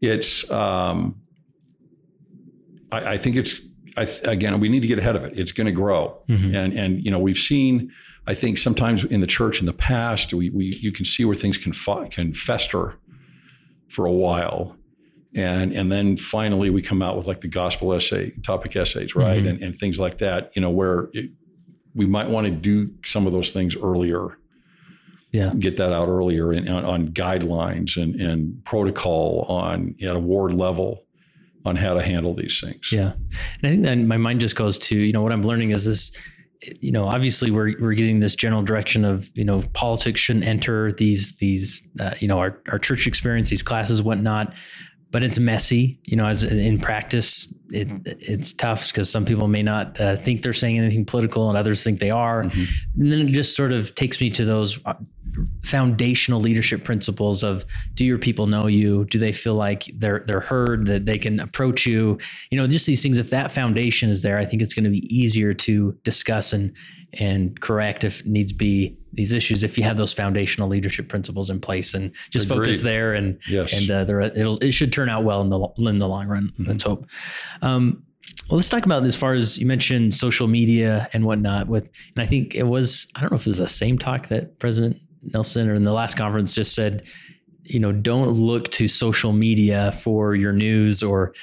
[0.02, 0.50] it's.
[0.52, 1.22] Um,
[2.92, 3.60] I, I think it's.
[3.98, 5.38] I, th- again, we need to get ahead of it.
[5.38, 6.56] It's going to grow, Mhm.
[6.56, 7.92] and and you know we've seen.
[8.28, 11.34] I think sometimes in the church in the past, we, we you can see where
[11.36, 12.96] things can fi- can fester
[13.90, 14.76] for a while,
[15.36, 19.44] and and then finally we come out with like the gospel essay topic essays, right,
[19.44, 19.50] Mhm.
[19.50, 20.52] and and things like that.
[20.56, 21.32] You know where it,
[21.96, 24.38] we might want to do some of those things earlier,
[25.34, 25.52] Yeah.
[25.60, 30.54] get that out earlier and on, on guidelines and and protocol on at a ward
[30.54, 31.04] level
[31.66, 32.92] on how to handle these things.
[32.92, 33.14] Yeah.
[33.62, 35.86] And I think that my mind just goes to, you know, what I'm learning is
[35.86, 36.12] this,
[36.80, 40.92] you know, obviously we're, we're getting this general direction of, you know, politics shouldn't enter
[40.92, 44.54] these, these, uh, you know, our, our church experience, these classes, whatnot,
[45.12, 49.62] but it's messy, you know, as in practice, it, it's tough because some people may
[49.62, 52.44] not uh, think they're saying anything political and others think they are.
[52.44, 52.68] Mhm.
[52.98, 54.94] And then it just sort of takes me to those uh,
[55.64, 57.64] foundational leadership principles of
[57.94, 61.40] do your people know you do they feel like they're they're heard that they can
[61.40, 62.18] approach you
[62.50, 64.90] you know just these things if that foundation is there i think it's going to
[64.90, 66.76] be easier to discuss and
[67.14, 71.60] and correct if needs be these issues if you have those foundational leadership principles in
[71.60, 73.74] place and just focus there and Yes.
[73.74, 76.52] and uh, there it'll it should turn out well in the in the long run
[76.60, 77.06] let's hope
[77.62, 78.04] um
[78.50, 81.68] well, let's talk about as far as you mentioned social media and whatnot.
[81.68, 84.28] With and I think it was I don't know if it was the same talk
[84.28, 87.04] that President Nelson or in the last conference just said,
[87.64, 91.34] you know, don't look to social media for your news or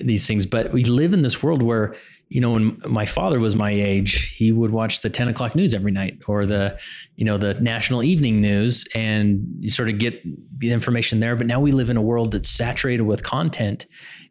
[0.00, 0.46] these things.
[0.46, 1.94] But we live in this world where
[2.28, 5.74] you know when my father was my age, he would watch the ten o'clock news
[5.74, 6.78] every night or the
[7.16, 10.22] you know the national evening news, and you sort of get
[10.58, 11.34] the information there.
[11.34, 13.86] But now we live in a world that's saturated with content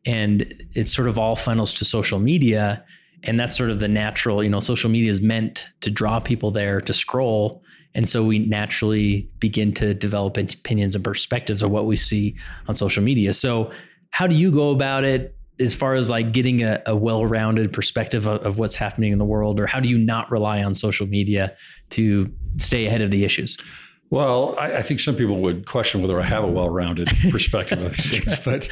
[0.06, 2.84] and it's sort of all funnels to social media
[3.24, 6.52] and that's sort of the natural you know social media is meant to draw people
[6.52, 7.64] there to scroll
[7.96, 12.36] and so we naturally begin to develop opinions and perspectives of what we see
[12.68, 13.34] on social media.
[13.34, 13.72] So
[14.12, 18.28] how do you go about it as far as like getting a, a well-rounded perspective
[18.28, 19.60] of, of what's happening in the world?
[19.60, 21.56] Or how do you not rely on social media
[21.92, 23.58] to stay ahead of the issues?
[24.12, 27.92] Well, I, I think some people would question whether I have a well-rounded perspective of
[27.92, 28.68] these things, but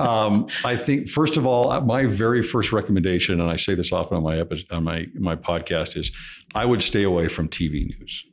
[0.00, 4.16] um, I think first of all, my very first recommendation, and I say this often
[4.16, 6.10] on my on my my podcast, is
[6.56, 8.24] I would stay away from TV news.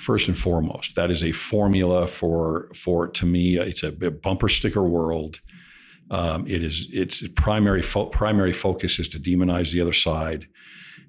[0.00, 3.58] First and foremost, that is a formula for for to me.
[3.58, 5.40] It's a bumper sticker world.
[6.10, 10.48] Um, it is its primary fo- primary focus is to demonize the other side,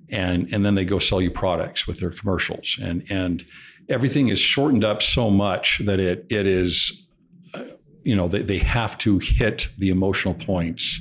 [0.10, 3.46] and and then they go sell you products with their commercials, and and
[3.88, 7.06] everything is shortened up so much that it it is,
[7.54, 7.64] uh,
[8.04, 11.00] you know, they, they have to hit the emotional points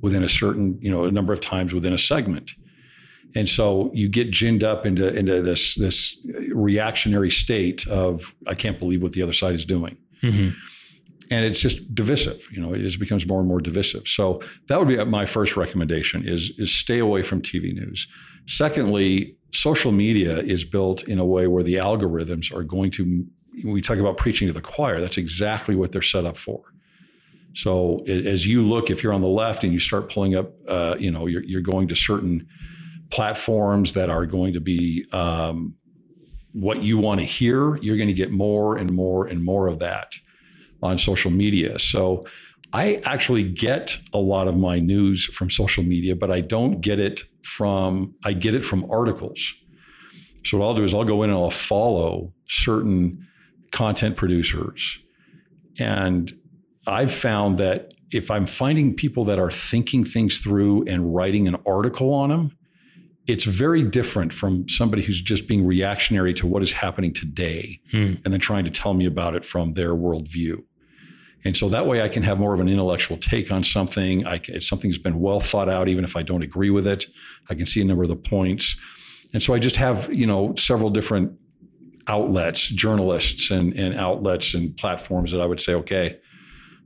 [0.00, 2.52] within a certain you know a number of times within a segment.
[3.34, 6.18] And so you get ginned up into into this this
[6.54, 10.50] reactionary state of I can't believe what the other side is doing mm-hmm.
[11.30, 12.46] and it's just divisive.
[12.50, 14.06] You know, it just becomes more and more divisive.
[14.06, 18.06] So that would be my first recommendation: is is stay away from TV news.
[18.46, 23.24] Secondly, social media is built in a way where the algorithms are going to.
[23.64, 26.72] We talk about preaching to the choir, that's exactly what they're set up for.
[27.54, 30.96] So as you look, if you're on the left and you start pulling up, uh,
[30.98, 32.48] you know, you're, you're going to certain
[33.10, 35.74] platforms that are going to be um,
[36.52, 37.76] what you want to hear.
[37.76, 40.14] You're going to get more and more and more of that
[40.82, 41.78] on social media.
[41.78, 42.26] So
[42.72, 46.98] I actually get a lot of my news from social media, but I don't get
[46.98, 49.54] it from I get it from articles.
[50.44, 53.26] So what I'll do is I'll go in and I'll follow certain
[53.70, 54.98] content producers.
[55.78, 56.32] And
[56.86, 61.56] I've found that if I'm finding people that are thinking things through and writing an
[61.66, 62.56] article on them,
[63.26, 68.14] it's very different from somebody who's just being reactionary to what is happening today Hmm.
[68.24, 70.62] and then trying to tell me about it from their worldview.
[71.44, 74.26] And so that way I can have more of an intellectual take on something.
[74.26, 76.86] I can, it's something that's been well thought out, even if I don't agree with
[76.86, 77.06] it.
[77.50, 78.76] I can see a number of the points.
[79.32, 81.32] And so I just have, you know, several different
[82.06, 86.18] outlets, journalists and, and outlets and platforms that I would say, okay,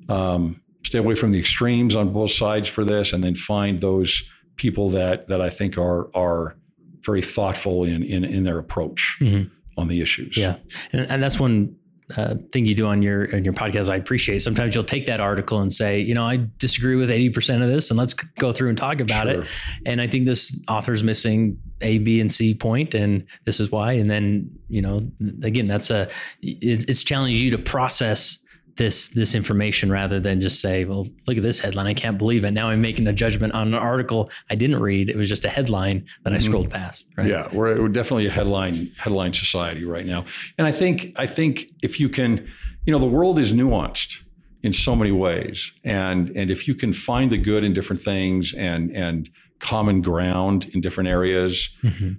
[0.08, 4.22] um, stay away from the extremes on both sides for this, and then find those
[4.56, 6.56] people that that I think are are
[7.04, 9.50] very thoughtful in in, in their approach Mhm.
[9.76, 10.36] on the issues.
[10.36, 10.56] Yeah,
[10.92, 11.76] and, and that's one
[12.16, 13.90] uh, thing you do on your on your podcast.
[13.90, 14.38] I appreciate.
[14.40, 17.68] Sometimes you'll take that article and say, you know, I disagree with eighty percent of
[17.68, 19.42] this, and let's go through and talk about Sure.
[19.42, 19.48] it.
[19.84, 23.92] And I think this author's missing A, B, and C point, and this is why.
[23.94, 25.10] And then you know,
[25.42, 26.08] again, that's a
[26.42, 28.38] it, it's challenging you to process
[28.76, 31.86] this this information rather than just say, well, look at this headline.
[31.86, 32.50] I can't believe it.
[32.50, 35.08] Now I'm making a judgment on an article I didn't read.
[35.08, 37.06] It was just a headline that I scrolled past.
[37.16, 37.26] Right?
[37.26, 40.24] Yeah, we're, we're definitely a headline headline society right now.
[40.58, 42.46] And I think I think if you can,
[42.84, 44.22] you know, the world is nuanced
[44.62, 45.72] in so many ways.
[45.84, 50.66] And and if you can find the good in different things and and common ground
[50.74, 51.70] in different areas,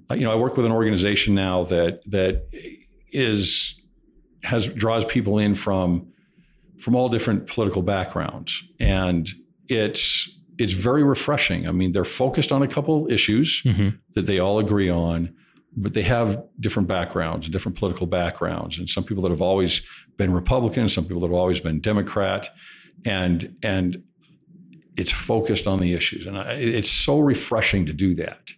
[0.09, 2.47] uh, you know, I work with an organization now that that
[3.11, 3.75] is
[4.43, 6.07] has draws people in from
[6.79, 9.29] from all different political backgrounds, and
[9.67, 11.67] it's it's very refreshing.
[11.67, 13.99] I mean, they're focused on a couple issues Mhm.
[14.13, 15.31] that they all agree on,
[15.75, 19.81] but they have different backgrounds, different political backgrounds, and some people that have always
[20.17, 22.49] been Republican, some people that have always been Democrat,
[23.05, 24.01] and and
[24.95, 28.53] it's focused on the issues, and I, it's so refreshing to do that.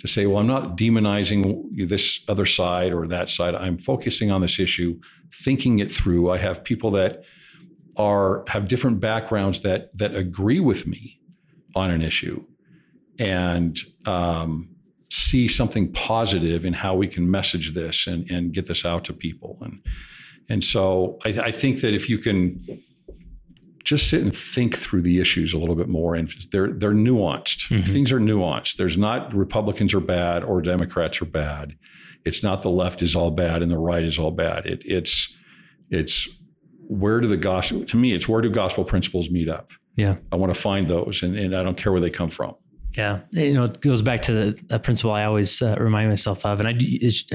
[0.00, 3.54] To say, well, I'm not demonizing this other side or that side.
[3.54, 4.98] I'm focusing on this issue,
[5.32, 6.30] thinking it through.
[6.30, 7.22] I have people that
[7.96, 11.18] are have different backgrounds that that agree with me
[11.74, 12.44] on an issue,
[13.18, 14.68] and um,
[15.10, 19.12] see something positive in how we can message this and and get this out to
[19.12, 19.58] people.
[19.62, 19.80] And
[20.48, 22.60] and so I, I think that if you can
[23.84, 27.68] just sit and think through the issues a little bit more, and they're they're nuanced.
[27.68, 27.88] Mhm.
[27.88, 28.76] Things are nuanced.
[28.76, 31.76] There's not Republicans are bad or Democrats are bad.
[32.24, 34.64] It's not the left is all bad and the right is all bad.
[34.64, 35.36] It, it's
[35.90, 36.28] it's
[36.94, 40.16] where do the gospel to me it's where do gospel principles meet up Yeah.
[40.32, 42.54] i want to find those and, and i don't care where they come from
[42.96, 46.46] Yeah, you know, it goes back to the, a principle I always uh, remind myself
[46.46, 46.74] of, and I,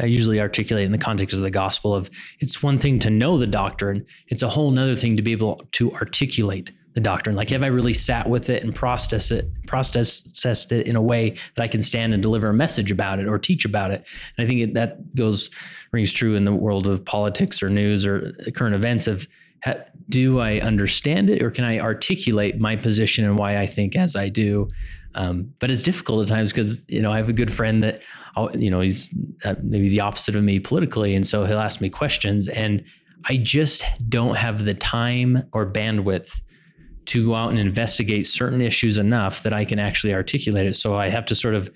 [0.02, 3.38] I usually articulate in the context of the gospel of it's one thing to know
[3.38, 7.36] the doctrine; it's a whole nother thing to be able to articulate the doctrine.
[7.36, 11.36] Like, have I really sat with it and processed it, processed it in a way
[11.56, 14.08] that I can stand and deliver a message about it or teach about it?
[14.38, 15.50] And I think it, that goes
[15.92, 19.08] rings true in the world of politics or news or current events.
[19.08, 19.28] Of
[20.08, 24.16] do I understand it or can I articulate my position and why I think as
[24.16, 24.70] I do?
[25.16, 28.02] Um, but it's difficult at times because you know I have a good friend that
[28.36, 31.82] I'll- you know he's uh, maybe the opposite of me politically, and so he'll ask
[31.82, 32.84] me questions, and
[33.26, 36.42] I just don't have the time or bandwidth
[37.06, 40.76] to go out and investigate certain issues enough that I can actually articulate it.
[40.76, 41.72] So I have to sort of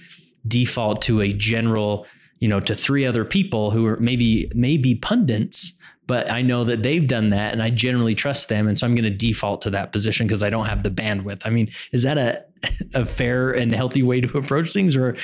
[0.48, 2.06] default to a general,
[2.40, 5.74] you know, to three other people who are maybe maybe pundits,
[6.08, 8.68] but I know that they've done that and I generally trust them.
[8.68, 11.42] And so I'm going to default to that position because I don't have the bandwidth.
[11.46, 12.44] I mean, is that a,
[12.94, 14.96] a fair and healthy way to approach things?
[14.96, 15.16] Or,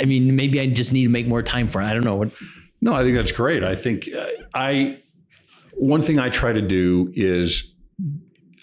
[0.00, 1.86] I mean, maybe I just need to make more time for it.
[1.86, 2.16] I don't know.
[2.16, 2.32] What,
[2.84, 4.98] no i think that's great i think uh, i
[5.74, 7.72] one thing i try to do is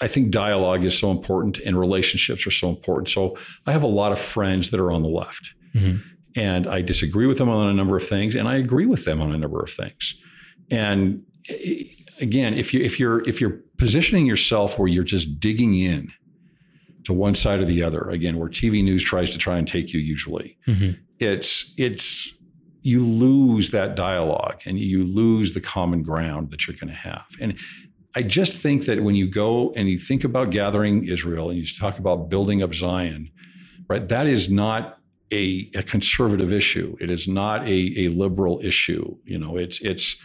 [0.02, 3.88] i think dialogue is so important and relationships are so important so i have a
[3.88, 6.02] lot of friends that are on the left Mhm.
[6.36, 9.22] and i disagree with them on a number of things and i agree with them
[9.22, 10.15] on a number of things
[10.71, 11.84] and eh,
[12.19, 16.12] again if you if you're if you're positioning yourself where you're just digging in
[17.03, 19.93] to one side or the other again where tv news tries to try and take
[19.93, 20.58] you usually
[21.19, 22.34] it's it's
[22.82, 27.25] you lose that dialogue and you lose the common ground that you're going to have.
[27.41, 27.58] And
[28.15, 31.65] i just think that when you go and you think about gathering israel and you
[31.65, 33.29] talk about building up zion
[33.88, 34.99] right that is not
[35.32, 36.95] a, a conservative issue.
[36.99, 39.17] It is not a, a liberal issue.
[39.25, 40.15] You know it's it's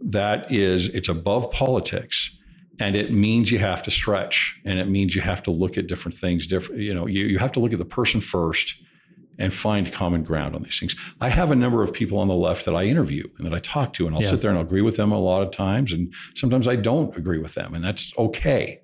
[0.00, 2.30] that is it's above politics
[2.78, 5.86] and it means you have to stretch and it means you have to look at
[5.86, 8.76] different things different you know you, you have to look at the person first
[9.38, 10.94] and find common ground on these things.
[11.22, 13.58] I have a number of people on the left that I interview and that I
[13.60, 14.28] talk to, and I'll Yeah.
[14.28, 17.16] sit there and I'll agree with them a lot of times, and sometimes I don't
[17.16, 18.80] agree with them, and that's okay.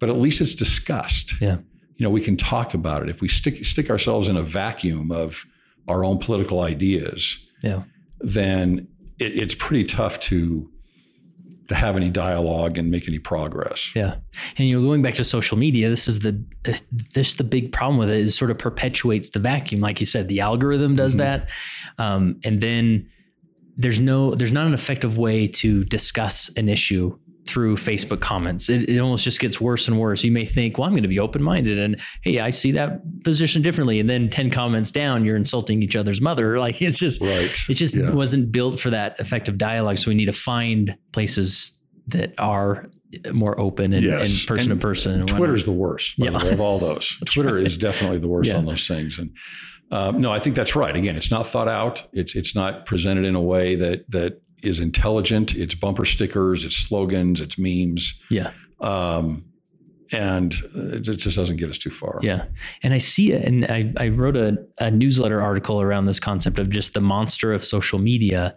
[0.00, 1.34] But at least it's discussed.
[1.40, 1.58] Yeah.
[1.98, 3.10] You know, we can talk about it.
[3.10, 5.46] If we stick stick ourselves in a vacuum of
[5.86, 7.84] our own political ideas, yeah.
[8.18, 10.68] then it, it's pretty tough to
[11.68, 13.90] to have any dialogue and make any progress.
[13.94, 14.16] Yeah,
[14.58, 16.42] and you know, going back to social media, this is the
[17.14, 19.80] this the big problem with it is sort of perpetuates the vacuum.
[19.80, 21.18] Like you said, the algorithm does Mhm.
[21.18, 21.50] that,
[21.98, 23.06] um, and then
[23.76, 27.16] there's no there's not an effective way to discuss an issue
[27.52, 28.68] through Facebook comments.
[28.68, 30.24] It, it almost just gets worse and worse.
[30.24, 33.00] You may think, well, I'm going to be open minded, and hey, I see that
[33.24, 36.58] position differently, and then ten comments down, you're insulting each other's mother.
[36.62, 37.50] Like it's just Right.
[37.68, 38.10] it just Yeah.
[38.12, 39.98] wasn't built for that effective dialogue.
[39.98, 41.72] So we need to find places
[42.08, 42.88] that are
[43.32, 44.38] more open and, Yes.
[44.40, 45.20] and person And to person.
[45.20, 46.30] and Twitter's the worst Yeah.
[46.30, 47.16] the way, of all those.
[47.26, 47.64] Twitter right.
[47.66, 48.56] is definitely the worst Yeah.
[48.56, 49.18] on those things.
[49.18, 49.30] And
[49.90, 50.96] um, no, I think that's right.
[50.96, 52.04] Again, it's not thought out.
[52.14, 55.54] It's it's not presented in a way that that is intelligent.
[55.54, 56.64] It's bumper stickers.
[56.64, 57.40] It's slogans.
[57.40, 58.14] It's memes.
[58.30, 58.50] yeah,
[58.80, 59.44] Um,
[60.12, 62.20] and it just doesn't get us too far.
[62.22, 62.44] yeah.
[62.82, 66.58] And I see it, and I, I wrote a, a newsletter article around this concept
[66.58, 68.54] of just the monster of social media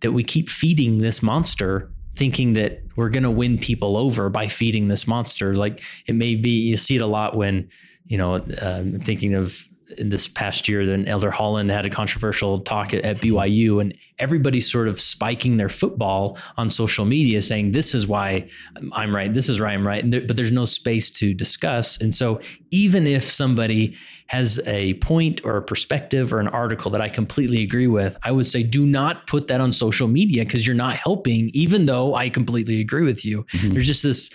[0.00, 4.48] that we keep feeding this monster thinking that we're going to win people over by
[4.48, 5.54] feeding this monster.
[5.54, 7.68] Like it may be, you see it a lot when,
[8.06, 9.68] you know, um, thinking of
[9.98, 13.94] in this past year, then Elder Holland had a controversial talk at, at, BYU, and
[14.18, 18.48] everybody's sort of spiking their football on social media, saying this is why
[18.92, 22.00] I'm right, this is why I'm right, there, but there's no space to discuss.
[22.00, 27.00] And so, even if somebody has a point or a perspective or an article that
[27.00, 30.66] I completely agree with, I would say do not put that on social media because
[30.66, 33.44] you're not helping, even though I completely agree with you.
[33.44, 33.70] Mm-hmm.
[33.70, 34.30] There's just this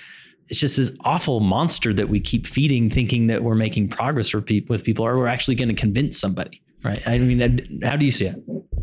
[0.52, 4.42] it's just this awful monster that we keep feeding, thinking that we're making progress for
[4.42, 6.62] pe- with people, or we're actually going to convince somebody.
[6.84, 7.08] Right?
[7.08, 8.36] I mean, how do you see it?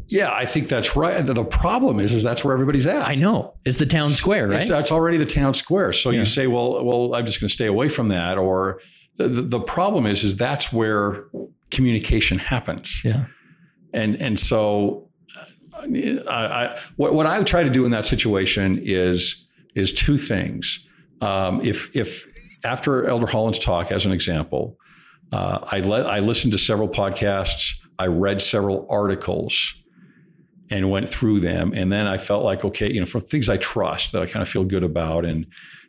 [0.06, 1.22] Yeah, I think that's right.
[1.22, 3.06] The problem is, is that's where everybody's at.
[3.06, 4.60] I know it's the town square, right?
[4.60, 5.92] It's, that's already the town square.
[5.92, 6.20] So yeah.
[6.20, 8.38] you say, well, well, I'm just going to stay away from that.
[8.38, 8.80] Or
[9.16, 11.26] the, the, the problem is, is that's where
[11.70, 13.02] communication happens.
[13.04, 13.26] Yeah.
[13.92, 15.10] And and so,
[15.78, 20.86] I, I what what I try to do in that situation is is two things.
[21.20, 22.26] Um, if if
[22.64, 24.76] after Elder Holland's talk, as an example,
[25.32, 29.74] uh, I let I listened to several podcasts, I read several articles,
[30.70, 33.56] and went through them, and then I felt like okay, you know, from things I
[33.56, 35.46] trust that I kind of feel good about, and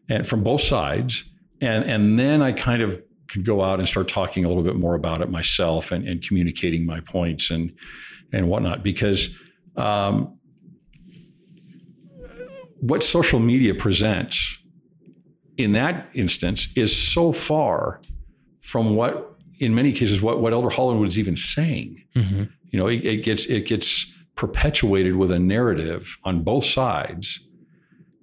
[0.09, 1.23] and from both sides,
[1.61, 4.75] and and then I kind of could go out and start talking a little bit
[4.75, 7.71] more about it myself and, and communicating my points and
[8.33, 8.83] and whatnot.
[8.83, 9.35] Because
[9.75, 10.37] um,
[12.79, 14.58] what social media presents
[15.59, 17.99] in that instance is so far
[18.61, 22.43] from what in many cases what, what elder holland was even saying mm-hmm.
[22.69, 27.41] you know it, it, gets it gets perpetuated with a narrative on both sides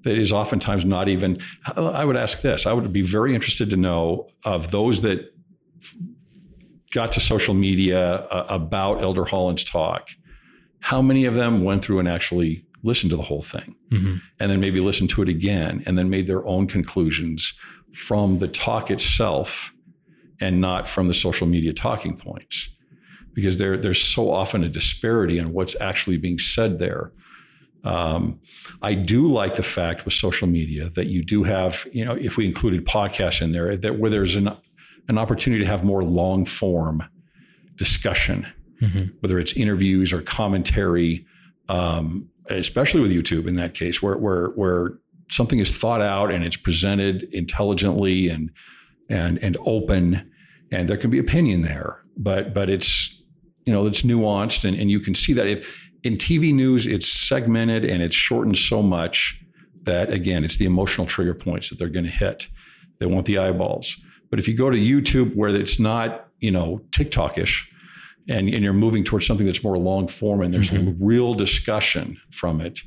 [0.03, 1.39] that is oftentimes not even
[1.77, 5.31] i would ask this i would be very interested to know of those that
[6.93, 10.09] got to social media uh, about elder holland's talk
[10.81, 14.17] how many of them went through and actually listened to the whole thing mm-hmm.
[14.41, 17.53] and then maybe listened to it again and then made their own conclusions
[17.93, 19.73] from the talk itself
[20.41, 22.69] and not from the social media talking points
[23.33, 27.13] because there, there's so often a disparity in what's actually being said there
[27.87, 28.41] um,
[28.83, 32.37] I do like the fact with social media that you do have, you know, if
[32.37, 34.51] we included podcasts in there, that where there's an
[35.09, 37.05] an opportunity to have more long form
[37.77, 38.45] discussion,
[38.83, 39.05] mm-hmm.
[39.21, 41.25] whether it's interviews or commentary,
[41.69, 46.45] um, especially with YouTube in that case, where where where something is thought out and
[46.45, 48.51] it's presented intelligently and
[49.09, 50.31] and and open,
[50.73, 53.23] and there can be opinion there, but but it's
[53.65, 57.09] you know it's nuanced and, and you can see that if in TV news it's
[57.09, 59.41] segmented and it's shortened so much
[59.83, 62.49] that again it's the emotional trigger points that they're going to hit.
[62.99, 63.97] They want the eyeballs.
[64.31, 67.65] But if you go to YouTube where it's not you know TikTokish,
[68.29, 71.05] and, and you're moving towards something that's more long form and there's mm-hmm.
[71.05, 72.81] real discussion from it,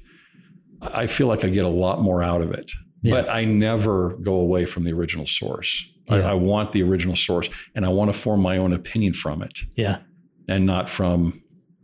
[0.81, 2.71] I feel like I get a lot more out of it.
[3.01, 3.15] Yeah.
[3.15, 5.85] But I never go away from the original source.
[6.09, 6.15] Yeah.
[6.15, 9.41] I, I, want the original source and I want to form my own opinion from
[9.41, 9.59] it.
[9.75, 10.01] Yeah.
[10.47, 11.41] And not from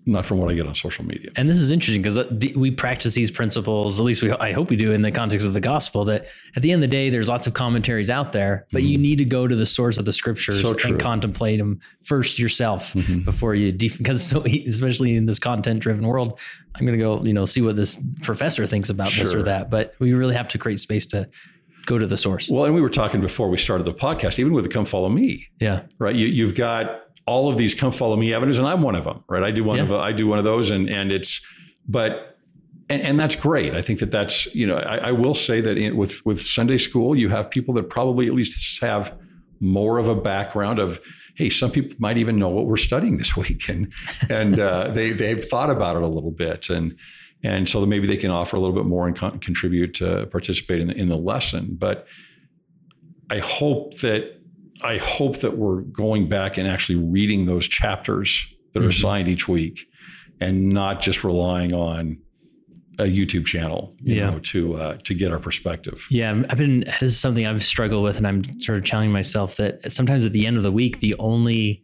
[0.08, 1.32] not from what I get on social media.
[1.36, 4.76] And this is interesting because we practice these principles, at least we, I hope we
[4.76, 7.28] do in the context of the gospel, that at the end of the day, there's
[7.28, 8.92] lots of commentaries out there, but mm-hmm.
[8.92, 12.38] you need to go to the source of the scriptures so and contemplate them first
[12.38, 13.24] yourself mm-hmm.
[13.24, 16.40] before you, def- because so, especially in this content driven world,
[16.76, 19.24] I'm going to go, you know, see what this professor thinks about sure.
[19.24, 19.70] this or that.
[19.70, 21.28] But we really have to create space to
[21.86, 22.50] go to the source.
[22.50, 25.10] Well, and we were talking before we started the podcast, even with the Come Follow
[25.10, 25.48] Me.
[25.60, 25.84] Yeah.
[26.00, 26.16] Right.
[26.16, 29.24] You, you've got all of these come follow me avenues and i'm one of them
[29.28, 29.84] right i do one yeah.
[29.84, 31.42] of i do one of those and and it's
[31.88, 32.38] but
[32.90, 35.78] and, and that's great i think that that's you know i, I will say that
[35.78, 39.18] in, with with sunday school you have people that probably at least have
[39.60, 41.00] more of a background of
[41.36, 43.92] hey some people might even know what we're studying this week and
[44.30, 46.96] and uh, they they've thought about it a little bit and
[47.44, 50.80] and so maybe they can offer a little bit more and con- contribute to participate
[50.80, 52.08] in the, in the lesson but
[53.30, 54.35] i hope that
[54.84, 58.88] I hope that we're going back and actually reading those chapters that mm-hmm.
[58.88, 59.88] are assigned each week
[60.40, 62.20] and not just relying on
[62.98, 64.30] a YouTube channel, you yeah.
[64.30, 66.06] know, to uh, to get our perspective.
[66.10, 69.58] Yeah, I've been this is something I've struggled with, and I'm sort of challenging myself
[69.58, 71.84] that sometimes at the end of the week, the only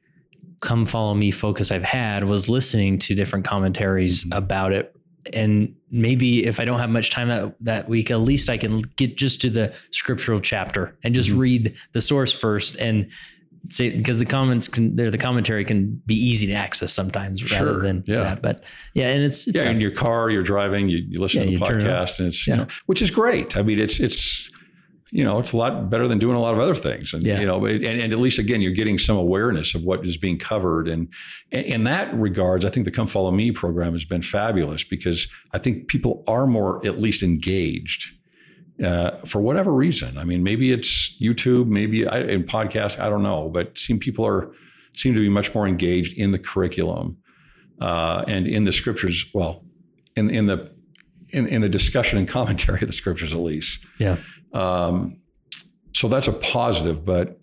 [0.61, 4.37] come follow me focus I've had was listening to different commentaries mm-hmm.
[4.37, 4.95] about it
[5.33, 8.81] and maybe if I don't have much time that that week, at least I can
[8.95, 11.39] get just to the scriptural chapter and just mm-hmm.
[11.39, 13.09] read the source first and
[13.69, 17.65] say because the comments can there the commentary can be easy to access sometimes sure.
[17.65, 18.23] rather than yeah.
[18.23, 18.41] that.
[18.41, 18.63] But
[18.93, 19.75] yeah, and it's, it's yeah, tough.
[19.75, 22.53] in your car, you're driving, you, you listen yeah, to the podcast, and it's yeah.
[22.53, 23.57] you know, which is great.
[23.57, 24.49] I mean, it's it's
[25.11, 27.13] you know, it's a lot better than doing a lot of other things.
[27.13, 27.39] And, yeah.
[27.39, 30.39] you know, and, and, at least again, you're getting some awareness of what is being
[30.39, 30.87] covered.
[30.87, 31.09] And,
[31.51, 35.27] and in that regards, I think the Come Follow Me program has been fabulous because
[35.51, 38.13] I think people are more at least engaged
[38.81, 40.17] uh, for whatever reason.
[40.17, 44.25] I mean, maybe it's YouTube, maybe I, in podcast, I don't know, but seem people
[44.25, 44.51] are
[44.95, 47.17] seem to be much more engaged in the curriculum
[47.79, 49.25] uh, and in the scriptures.
[49.33, 49.65] Well,
[50.15, 50.71] in in the
[51.29, 53.79] in, in the discussion and commentary of the scriptures, at least.
[53.99, 54.17] Yeah.
[54.53, 55.21] Um,
[55.93, 57.39] so that's a positive, but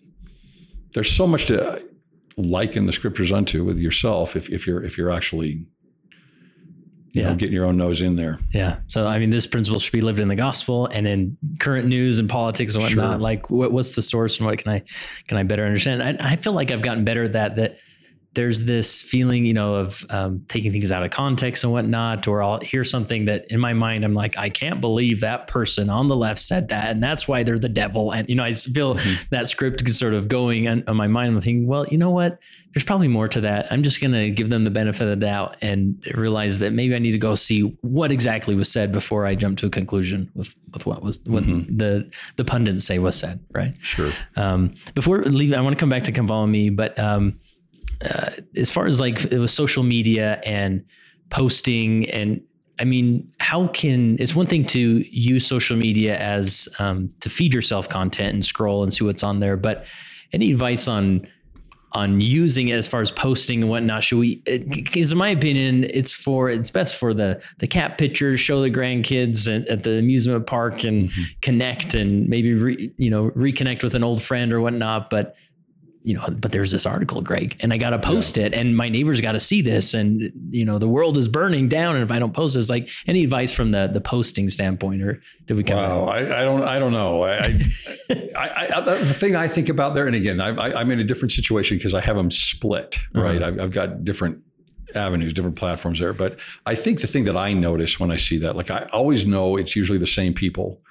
[0.93, 1.83] there's so much to
[2.37, 5.65] liken the scriptures unto with yourself if, if you're if you're actually
[7.11, 7.29] you Yeah.
[7.29, 8.37] know, getting your own nose in there.
[8.53, 8.77] Yeah.
[8.87, 12.19] So I mean, this principle should be lived in the gospel and in current news
[12.19, 13.13] and politics and whatnot.
[13.13, 13.17] Sure.
[13.19, 14.83] Like, what, what's the source and what can I
[15.27, 16.03] can I better understand?
[16.03, 17.55] I, I feel like I've gotten better at that.
[17.55, 17.77] That
[18.33, 22.43] there's this feeling, you know, of um, taking things out of context and whatnot, or
[22.43, 26.07] I'll hear something that in my mind I'm like, I can't believe that person on
[26.07, 28.11] the left said that, and that's why they're the devil.
[28.11, 28.99] And you know, I feel
[29.31, 31.35] that script sort of going on, on my mind.
[31.35, 32.39] I'm thinking, well, you know what?
[32.73, 33.71] There's probably more to that.
[33.71, 36.93] I'm just going to give them the benefit of the doubt and realize that maybe
[36.93, 40.29] I need to go see what exactly was said before I jump to a conclusion
[40.35, 43.39] with with what was what the the pundits say was said.
[43.51, 43.73] Right.
[43.81, 44.11] Sure.
[44.35, 47.39] Um, before leaving, I want to come back to come follow me, but um,
[48.03, 50.85] uh, as far as like it was social media and
[51.29, 52.41] posting and
[52.79, 57.53] I mean, how can it's one thing to use social media as um, to feed
[57.53, 59.85] yourself content and scroll and see what's on there, but
[60.31, 61.27] any advice on
[61.93, 64.03] on using it as far as posting and whatnot?
[64.03, 64.35] Should we?
[64.45, 68.71] Because in my opinion, it's for it's best for the the cat pictures, show the
[68.71, 73.95] grandkids at, at the amusement park and connect and maybe re, you know reconnect with
[73.95, 75.09] an old friend or whatnot.
[75.09, 75.35] But
[76.03, 78.87] you know, but there's this article, Greg, and I got to post it, and my
[78.87, 82.11] neighbors got to see this, and you know, the world is burning down, and if
[82.11, 85.63] I don't post this, like any advice from the the posting standpoint, or did we
[85.63, 87.23] kind Wow, I, I don't, I don't know.
[87.23, 87.59] I,
[88.09, 91.03] I, I, the thing I think about there, and again, I, I, I'm in a
[91.03, 93.21] different situation because I have them split, uh-huh.
[93.21, 93.43] right?
[93.43, 94.41] I've, I've got different
[94.95, 96.13] avenues, different platforms there.
[96.13, 99.25] But I think the thing that I notice when I see that, like I always
[99.25, 100.81] know it's usually the same people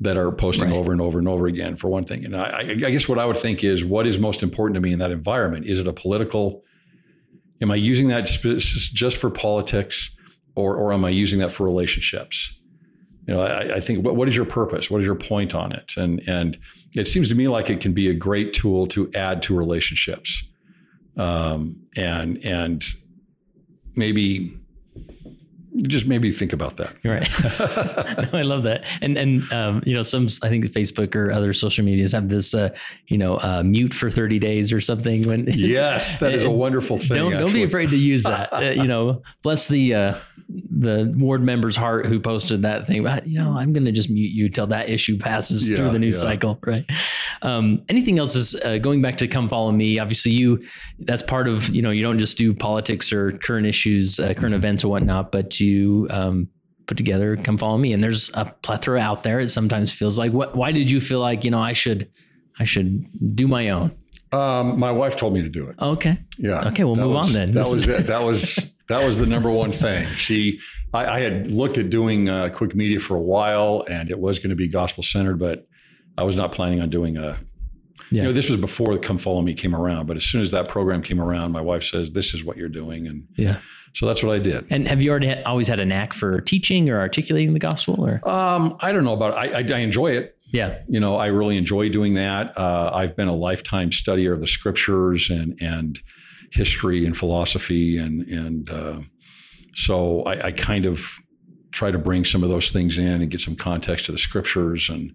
[0.00, 0.76] that are posting Right.
[0.76, 2.24] over and over and over again for one thing.
[2.24, 4.92] And I, I guess what I would think is what is most important to me
[4.92, 5.66] in that environment?
[5.66, 6.62] Is it a political?
[7.62, 10.10] Am I using that just for politics,
[10.56, 12.52] or or am I using that for relationships?
[13.26, 14.90] You know, I, I think what, what is your purpose?
[14.90, 15.92] What is your point on it?
[15.96, 16.58] And and
[16.94, 20.42] it seems to me like it can be a great tool to add to relationships,
[21.16, 22.84] um, and and
[23.96, 24.58] maybe
[25.82, 26.94] just maybe think about that.
[27.04, 27.28] Right.
[28.32, 28.86] no, I love that.
[29.00, 32.54] And and um, you know, some I think Facebook or other social medias have this
[32.54, 32.70] uh,
[33.08, 36.98] you know, uh, mute for 30 days or something when Yes, that is a wonderful
[36.98, 37.16] thing.
[37.16, 38.52] don't don't be afraid to use that.
[38.52, 40.14] Uh, you know, bless the uh,
[40.48, 43.02] the ward member's heart who posted that thing.
[43.02, 45.90] But you know, I'm going to just mute you till that issue passes Yeah, through
[45.90, 46.30] the news yeah.
[46.30, 46.84] cycle, right?
[47.42, 49.98] Um, anything else is uh, going back to come follow me.
[49.98, 50.60] Obviously, you
[51.00, 54.54] that's part of you know you don't just do politics or current issues, uh, current
[54.54, 56.48] events or whatnot, but you um,
[56.86, 57.92] put together come follow me.
[57.92, 59.40] And there's a plethora out there.
[59.40, 60.54] It sometimes feels like what?
[60.56, 62.08] Why did you feel like you know I should
[62.58, 63.04] I should
[63.36, 63.96] do my own?
[64.32, 65.76] Um, my wife told me to do it.
[65.80, 66.68] Okay, Yeah.
[66.68, 67.52] Okay, we'll That move was- on then.
[67.52, 68.06] That was it.
[68.08, 68.58] That was
[68.88, 70.06] that was the number one thing.
[70.16, 70.60] She,
[70.92, 74.38] I, I had looked at doing uh, Cwic Media for a while, and it was
[74.40, 75.66] going to be gospel centered, but
[76.18, 77.38] I was not planning on doing a.
[78.10, 78.22] Yeah.
[78.22, 80.50] You know, this was before the Come Follow Me came around, but as soon as
[80.50, 83.58] that program came around, my wife says, "This is what you're doing," and yeah.
[83.94, 84.66] So that's what I did.
[84.70, 88.04] And have you already had, always had a knack for teaching or articulating the gospel?
[88.04, 89.54] Or Um, I don't know about it.
[89.54, 90.36] I, I, I enjoy it.
[90.50, 92.56] yeah, you know, I really enjoy doing that.
[92.58, 96.00] Uh, I've been a lifetime studier of the scriptures and and
[96.52, 99.00] history and philosophy, and and uh,
[99.74, 101.18] so I, I kind of
[101.72, 104.88] try to bring some of those things in and get some context to the scriptures.
[104.88, 105.14] And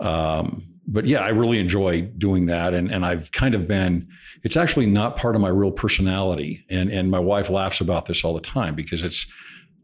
[0.00, 4.08] um, but yeah, I really enjoy doing that, and and I've kind of been.
[4.42, 8.24] It's actually not part of my real personality, and and my wife laughs about this
[8.24, 9.26] all the time because it's.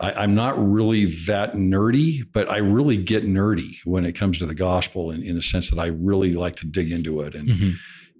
[0.00, 4.46] I, I'm not really that nerdy, but I really get nerdy when it comes to
[4.46, 7.48] the gospel, in, in the sense that I really like to dig into it, and
[7.48, 7.72] Mhm.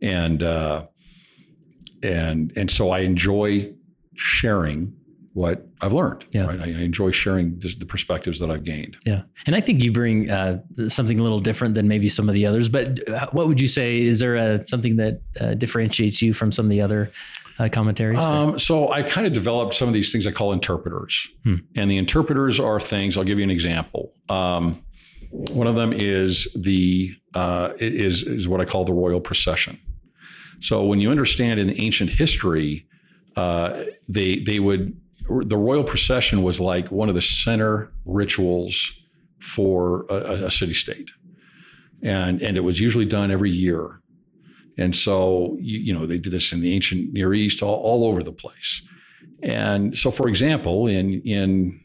[0.02, 0.86] and uh,
[2.02, 3.72] and and so I enjoy
[4.14, 4.94] sharing
[5.38, 6.26] what I've learned.
[6.32, 6.46] Yeah.
[6.46, 6.60] Right?
[6.60, 8.96] I, I enjoy sharing the, the perspectives that I've gained.
[9.06, 9.22] yeah.
[9.46, 12.44] And I think you bring uh, something a little different than maybe some of the
[12.46, 12.68] others.
[12.68, 14.00] But uh, what would you say?
[14.00, 17.10] Is there a, something that uh, differentiates you from some of the other
[17.60, 18.18] uh, commentaries?
[18.18, 21.14] Um, so I kind of developed some of these things I call interpreters,
[21.44, 21.56] Hmm.
[21.76, 23.16] and the interpreters are things.
[23.16, 24.12] I'll give you an example.
[24.28, 24.82] Um,
[25.30, 29.78] one of them is the uh, is is what I call the royal procession.
[30.60, 32.86] So when you understand in the ancient history,
[33.36, 34.96] uh, they they would
[35.44, 38.92] the royal procession was like one of the center rituals
[39.40, 41.10] for a, a city state,
[42.02, 44.00] and and it was usually done every year.
[44.78, 48.04] And so, you, you know, they did this in the ancient Near East, all, all
[48.04, 48.80] over the place.
[49.42, 51.80] And so, for example, in in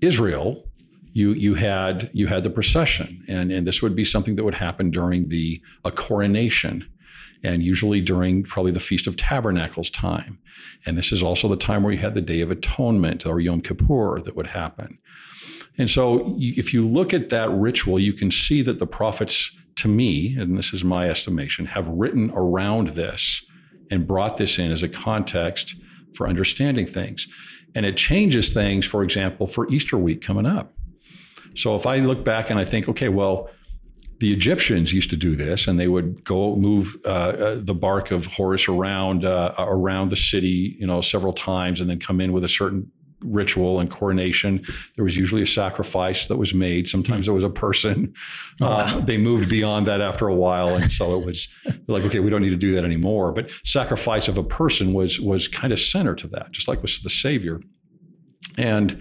[0.00, 0.68] Israel,
[1.12, 4.54] you you had you had the procession, and and this would be something that would
[4.54, 6.86] happen during the a coronation,
[7.42, 10.38] and usually during probably the Feast of Tabernacles time,
[10.84, 13.60] and this is also the time where you had the Day of Atonement or Yom
[13.60, 14.98] Kippur that would happen,
[15.78, 19.88] and so if you look at that ritual, you can see that the prophets, to
[19.88, 23.44] me, and this is my estimation, have written around this
[23.90, 25.76] and brought this in as a context
[26.14, 27.28] for understanding things.
[27.76, 30.72] And it changes things, for example, for Easter week coming up.
[31.54, 33.48] So if I look back and I think, okay, well,
[34.20, 38.10] the Egyptians used to do this, and they would go move uh, uh, the bark
[38.10, 42.32] of Horus around uh, around the city, you know, several times, and then come in
[42.32, 42.90] with a certain
[43.20, 44.64] ritual and coronation.
[44.94, 46.88] There was usually a sacrifice that was made.
[46.88, 48.12] Sometimes it was a person.
[48.60, 48.76] Oh, wow.
[48.76, 51.48] uh, they moved beyond that after a while, and so it was
[51.86, 53.32] like, okay, we don't need to do that anymore.
[53.32, 57.02] But sacrifice of a person was was kind of center to that, just like with
[57.02, 57.60] the Savior,
[58.56, 59.00] and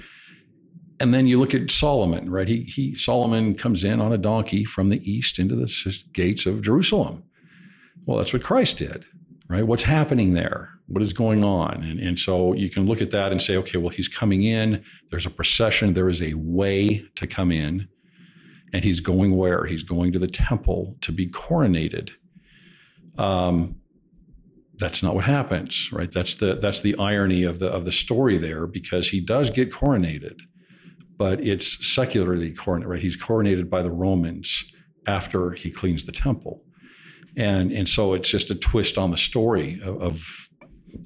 [1.00, 2.48] and then you look at Solomon, right?
[2.48, 6.62] He, he Solomon comes in on a donkey from the east into the gates of
[6.62, 7.24] Jerusalem.
[8.06, 9.06] Well, that's what Christ did,
[9.50, 9.68] right?
[9.68, 10.72] What's happening there?
[10.88, 11.84] What is going on?
[11.84, 14.84] And, and so you can look at that and say, okay, well, he's coming in.
[15.10, 15.94] There's a procession.
[15.94, 17.90] There is a way to come in.
[18.74, 19.66] And he's going where?
[19.66, 22.12] He's going to the temple to be coronated.
[23.18, 23.76] Um,
[24.78, 26.12] that's not what happens, right?
[26.12, 29.72] That's the that's the irony of the of the story there, because he does get
[29.72, 30.42] coronated
[31.18, 33.02] but it's secularly coronated, right?
[33.02, 34.64] He's coronated by the Romans
[35.08, 36.64] after he cleans the temple.
[37.36, 40.50] And, and so it's just a twist on the story of, of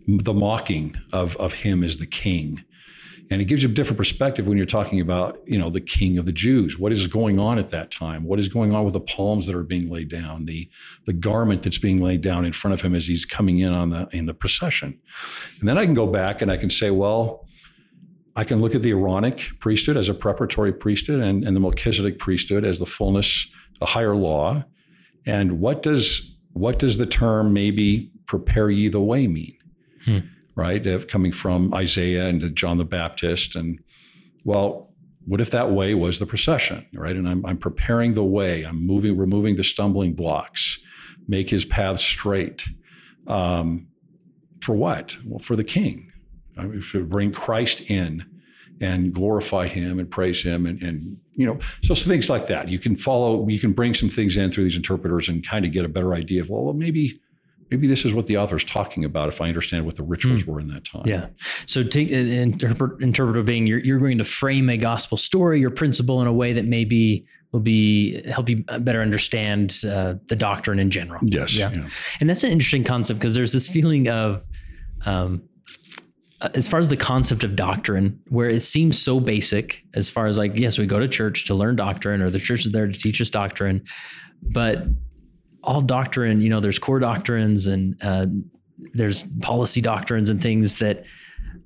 [0.08, 2.64] the mocking of, of him as the king.
[3.30, 6.18] And it gives you a different perspective when you're talking about, you know, the king
[6.18, 6.78] of the Jews.
[6.78, 8.26] What is going on at that time?
[8.26, 10.70] What is going on with the palms that are being laid down, the
[11.06, 13.90] the garment that's being laid down in front of him as he's coming in on
[13.90, 15.00] the in the procession?
[15.62, 17.48] And then I can go back and I can say, well,
[18.36, 22.18] I can look at the Aaronic priesthood as a preparatory priesthood and, and the Melchizedek
[22.18, 23.48] priesthood as the fullness,
[23.80, 24.64] the higher law.
[25.26, 29.58] And what does what does the term maybe prepare ye the way mean?
[30.06, 30.20] Hmm.
[30.56, 30.86] Right?
[30.86, 33.56] Uh, coming from Isaiah and John the Baptist.
[33.56, 33.80] And
[34.44, 34.92] well,
[35.26, 37.16] what if that way was the procession, right?
[37.16, 40.80] And I'm, I'm preparing the way, I'm moving, removing the stumbling blocks,
[41.28, 42.68] make his path straight.
[43.28, 43.88] Um,
[44.62, 45.16] for what?
[45.26, 46.11] Well, for the king,
[46.58, 48.26] I mean, to bring Christ in
[48.80, 52.80] and glorify him and praise him and, and you know so things like that you
[52.80, 55.86] can follow you can bring some things in through these interpreters and kind of get
[55.86, 57.22] a better idea of well, well maybe
[57.72, 60.44] maybe this is what the author is talking about if I understand what the rituals
[60.44, 60.48] mm.
[60.48, 61.04] were in that time.
[61.06, 61.28] Yeah.
[61.66, 66.22] So take interpret, interpreter being you're, you're going to frame a gospel story your principle
[66.22, 70.90] in a way that maybe will be help you better understand uh, the doctrine in
[70.90, 71.22] general.
[71.24, 71.56] Yes.
[71.56, 71.72] Yeah.
[71.72, 71.88] yeah.
[72.20, 74.46] And that's an interesting concept because there's this feeling of
[75.06, 75.51] um, uh,
[76.54, 80.38] as far as the concept of doctrine, where it seems so basic, as far as
[80.38, 82.94] like, yes, we go to church to learn doctrine, or the church is there to
[82.94, 83.84] teach us doctrine,
[84.42, 84.86] but
[85.64, 88.26] all doctrine, you know, there's core doctrines and uh,
[88.94, 91.06] there's policy doctrines and things that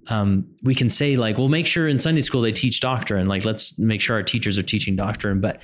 [0.07, 3.27] um, we can say like, well, make sure in Sunday school they teach doctrine.
[3.27, 5.39] Like, let's make sure our teachers are teaching doctrine.
[5.39, 5.61] But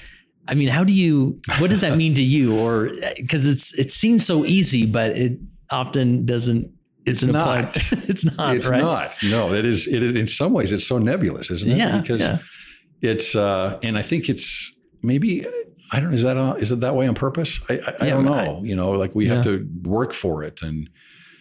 [0.47, 1.39] I mean, how do you?
[1.59, 2.57] What does that mean to you?
[2.57, 5.37] Or because it's it seems so easy, but it
[5.69, 6.71] often doesn't
[7.05, 7.77] it's not.
[7.91, 8.55] it's not.
[8.55, 8.81] It's right?
[8.81, 9.17] not.
[9.23, 9.87] No, it is.
[9.87, 10.15] It is.
[10.15, 11.77] In some ways, it's so nebulous, isn't it?
[11.77, 11.99] Yeah.
[11.99, 12.39] Because yeah.
[13.01, 15.45] it's, uh, and I think it's maybe
[15.91, 16.13] I don't.
[16.13, 17.59] Is that uh, is it that way on purpose?
[17.69, 18.33] I, I, yeah, I don't know.
[18.33, 19.35] I, you know, like we yeah.
[19.35, 20.89] have to work for it, and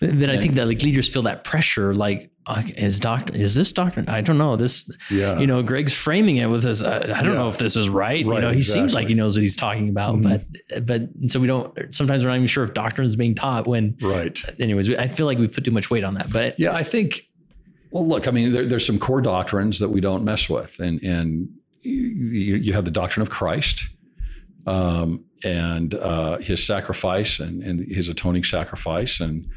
[0.00, 2.30] then I think that like leaders feel that pressure, like
[2.76, 4.04] is doctor is this doctor?
[4.08, 4.90] I don't know this.
[5.10, 5.38] Yeah.
[5.38, 6.82] You know, Greg's framing it with this.
[6.82, 7.38] Uh, I don't yeah.
[7.38, 8.24] know if this is right.
[8.26, 8.80] right you know, he exactly.
[8.80, 10.42] seems like he knows what he's talking about, mm-hmm.
[10.70, 11.94] but but so we don't.
[11.94, 13.66] Sometimes we're not even sure if doctrine is being taught.
[13.66, 14.42] When right.
[14.58, 16.32] Anyways, I feel like we put too much weight on that.
[16.32, 17.26] But yeah, I think.
[17.90, 21.02] Well, look, I mean, there, there's some core doctrines that we don't mess with, and
[21.02, 21.48] and
[21.82, 23.88] you, you have the doctrine of Christ.
[24.66, 29.48] Um, and uh, his sacrifice and, and his atoning sacrifice and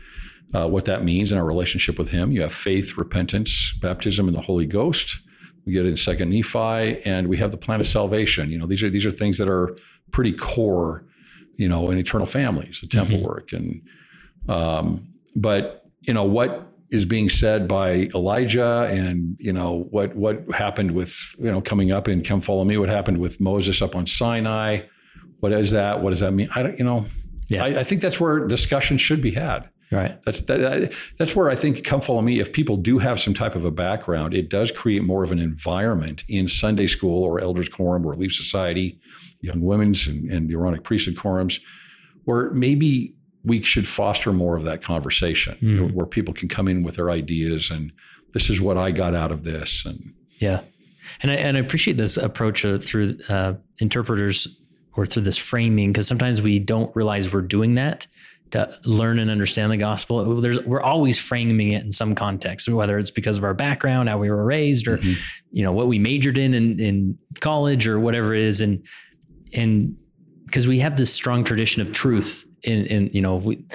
[0.54, 2.32] uh, what that means in our relationship with Him.
[2.32, 5.20] You have faith, repentance, baptism, and the Holy Ghost.
[5.66, 8.52] We get it in Second Nephi, and we have the plan of salvation.
[8.52, 9.78] You know, these are these are things that are
[10.12, 11.06] pretty core,
[11.56, 13.26] you know, in eternal families, the temple mm-hmm.
[13.26, 13.82] work, and
[14.50, 20.44] um, but you know what is being said by Elijah, and you know what what
[20.54, 22.78] happened with you know coming up in Come Follow Me.
[22.78, 24.82] What happened with Moses up on Sinai?
[25.40, 26.02] What is that?
[26.02, 26.50] What does that mean?
[26.56, 27.06] I don't, you know.
[27.50, 27.66] Yeah.
[27.66, 29.70] I, I think that's where discussion should be had.
[29.94, 30.22] Right.
[30.24, 32.40] That's that, that's where I think come follow me.
[32.40, 35.40] If people do have some type of a background, it does create more of an
[35.40, 39.00] environment in Sunday school or elders quorum or Relief Society,
[39.42, 41.62] young women's and, and the Aaronic priesthood quorums,
[42.26, 45.62] where maybe we should foster more of that conversation, mm.
[45.62, 47.92] you know, where people can come in with their ideas and
[48.34, 49.86] this is what I got out of this.
[49.86, 50.62] And yeah.
[51.22, 54.48] And I, and I appreciate this approach uh, through uh, interpreters
[54.96, 58.08] or through this framing because sometimes we don't realize we're doing that
[58.54, 60.40] to learn and understand the gospel.
[60.40, 64.20] There's, we're always framing it in some context, whether it's because of our background, how
[64.20, 65.14] we were raised, or mm-hmm.
[65.52, 68.86] you know what we majored in, in in college or whatever it is, and
[69.54, 69.98] and
[70.46, 73.66] because we have this strong tradition of truth in in you know we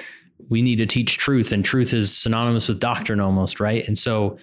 [0.49, 3.85] we need to teach truth, and truth is synonymous with doctrine almost, right?
[3.85, 4.37] And so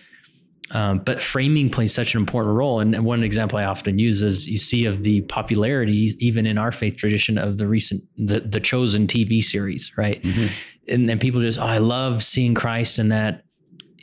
[0.72, 2.80] um, but framing plays such an important role.
[2.80, 6.72] And, one example I often use is you see of the popularity, even in our
[6.72, 10.20] faith tradition, of the recent the the chosen TV series, right?
[10.22, 10.46] Mm-hmm.
[10.88, 13.44] And then people just, oh, I love seeing Christ in that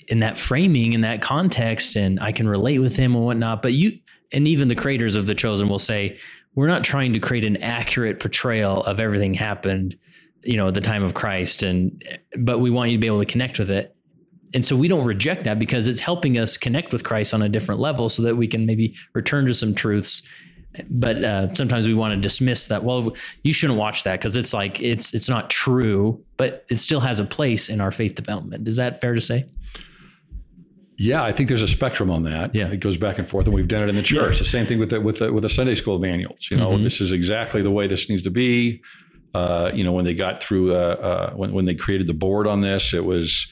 [0.07, 3.61] in that framing, in that context, and I can relate with him and whatnot.
[3.61, 3.99] But you
[4.31, 6.17] and even the creators of the chosen will say,
[6.55, 9.95] we're not trying to create an accurate portrayal of everything happened,
[10.43, 12.03] you know, at the time of Christ, and
[12.37, 13.92] but we want you to be able to connect with it
[14.53, 17.49] and so we don't reject that because it's helping us connect with Christ on a
[17.49, 20.21] different level so that we can maybe return to some truths
[20.89, 24.53] but uh, sometimes we want to dismiss that well you shouldn't watch that because it's
[24.53, 28.67] like it's it's not true but it still has a place in our faith development
[28.67, 29.43] is that fair to say
[30.97, 32.53] yeah, I think there's a spectrum on that.
[32.53, 34.35] Yeah, it goes back and forth, and we've done it in the church.
[34.35, 34.39] Yeah.
[34.39, 36.49] The same thing with the, with the, with the Sunday school manuals.
[36.51, 36.83] You know, mm-hmm.
[36.83, 38.81] this is exactly the way this needs to be.
[39.33, 42.45] Uh, you know, when they got through, uh, uh, when when they created the board
[42.45, 43.47] on this, it was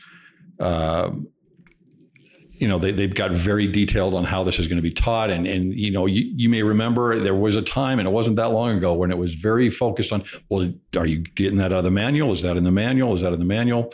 [2.61, 5.31] you know, they, they've got very detailed on how this is going to be taught.
[5.31, 8.35] And, and you know, you, you may remember there was a time, and it wasn't
[8.35, 11.79] that long ago, when it was very focused on, well, are you getting that out
[11.79, 12.31] of the manual?
[12.31, 13.15] Is that in the manual?
[13.15, 13.91] Is that in the manual?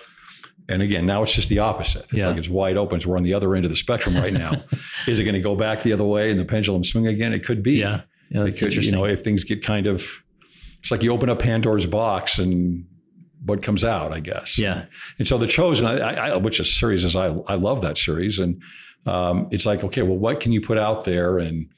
[0.68, 2.04] And again, now it's just the opposite.
[2.06, 2.28] It's yeah.
[2.28, 3.00] like it's wide open.
[3.00, 4.52] So we're on the other end of the spectrum right now.
[5.08, 7.32] is it going to go back the other way and the pendulum swing again?
[7.32, 7.76] It could be.
[7.76, 8.02] Yeah.
[8.30, 10.06] yeah it could, you know, if things get kind of,
[10.80, 12.86] it's like you open up Pandora's box and
[13.46, 14.58] what comes out, I guess.
[14.58, 14.86] Yeah.
[15.20, 18.40] And so the chosen, I, I, which is series is I I love that series,
[18.40, 18.62] and
[19.06, 21.70] um, it's like okay, well, what can you put out there, and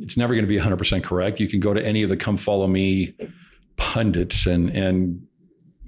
[0.00, 1.40] it's never going to be 100 percent correct.
[1.40, 3.14] You can go to any of the come follow me
[3.76, 5.27] pundits and and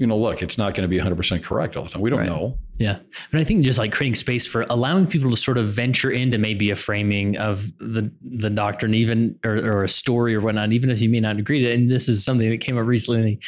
[0.01, 2.01] you know, look, it's not going to be 100% correct all the time.
[2.01, 2.29] We don't right.
[2.29, 2.57] know.
[2.79, 3.01] Yeah.
[3.31, 6.39] But I think just like creating space for allowing people to sort of venture into
[6.39, 10.91] maybe a framing of the the doctrine, even or, or a story or whatnot, even
[10.91, 11.79] if you may not agree to it.
[11.79, 13.41] And this is something that came up recently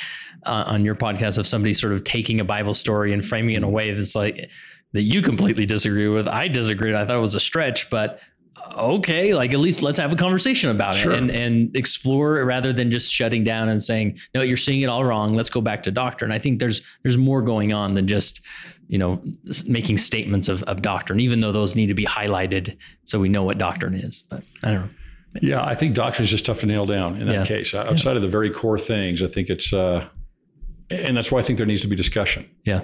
[0.44, 3.58] uh, on your podcast of somebody sort of taking a Bible story and framing it
[3.58, 4.50] in a way that's like
[4.92, 6.28] that you completely disagree with.
[6.28, 6.94] I disagreed.
[6.94, 8.20] I thought it was a stretch, but
[8.76, 11.12] okay, like at least let's have a conversation about sure.
[11.12, 14.82] it and, and explore it rather than just shutting down and saying, no, you're seeing
[14.82, 15.34] it all wrong.
[15.34, 16.32] Let's go back to doctrine.
[16.32, 18.40] I think there's there's more going on than just,
[18.88, 19.22] you know,
[19.66, 23.42] making statements of, of doctrine, even though those need to be highlighted so we know
[23.42, 24.22] what doctrine is.
[24.28, 24.90] But I don't know.
[25.40, 27.44] Yeah, I think doctrine is just tough to nail down in that yeah.
[27.44, 27.72] case.
[27.74, 28.16] Outside yeah.
[28.16, 30.06] of the very core things, I think it's, uh,
[30.90, 32.50] and that's why I think there needs to be discussion.
[32.64, 32.82] Yeah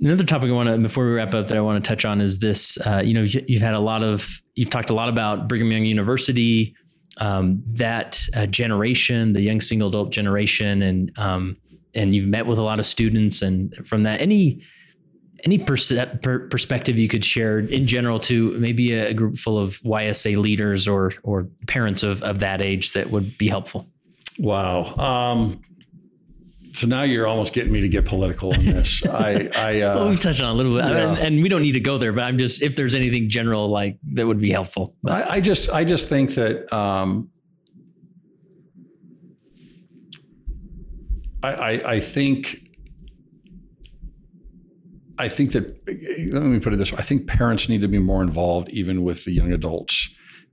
[0.00, 2.20] another topic I want to before we wrap up that I want to touch on
[2.20, 2.78] is this.
[2.78, 5.70] Uh, you know, you've, you've, had a lot of you've talked a lot about Brigham
[5.70, 6.74] Young University,
[7.18, 11.56] um, that uh, generation, the young single adult generation, and um,
[11.94, 14.62] and you've met with a lot of students, and from that, any
[15.44, 15.92] any perce-
[16.22, 20.36] per- perspective you could share in general to maybe a, a, group full of YSA
[20.38, 23.86] leaders or or parents of of that age that would be helpful.
[24.38, 24.84] Wow.
[24.96, 25.60] Um,
[26.74, 29.06] so now you're almost getting me to get political on this.
[29.06, 31.12] I, I uh, well, we've touched on a little bit, yeah.
[31.12, 32.12] and, and, we don't need to go there.
[32.12, 34.96] But I'm just if there's anything general like that would be helpful.
[35.06, 37.30] I, I, just, I just think that um,
[41.42, 42.60] I, I, I think.
[45.16, 45.80] I think that
[46.32, 49.04] let me put it this way: I think parents need to be more involved, even
[49.04, 50.08] with the young adults,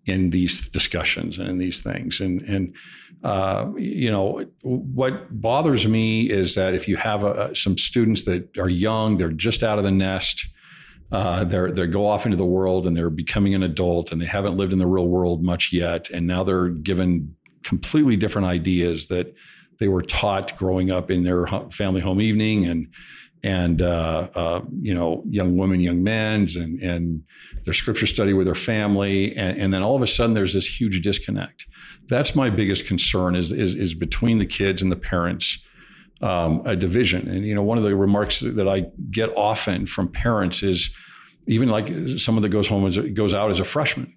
[0.06, 2.20] in these discussions and in these things.
[2.20, 2.76] And and
[3.24, 8.58] uh, you know, what bothers me is that if you have a, some students that
[8.58, 10.48] are young, they're just out of the nest,
[11.12, 14.26] uh, they're they go off into the world and they're becoming an adult and they
[14.26, 19.08] haven't lived in the real world much yet, and now they're given completely different ideas
[19.08, 19.36] that
[19.80, 22.88] they were taught growing up in their family home evening and
[23.44, 27.24] and uh, uh, you know young women, young men, and and
[27.64, 30.80] their scripture study with their family, and, and then all of a sudden there's this
[30.80, 31.68] huge disconnect.
[32.08, 35.58] That's my biggest concern is is, is between the kids and the parents
[36.22, 37.28] um, a division.
[37.28, 40.90] And you know one of the remarks that i get often from parents is
[41.48, 44.14] even like someone that goes home as goes out as a freshman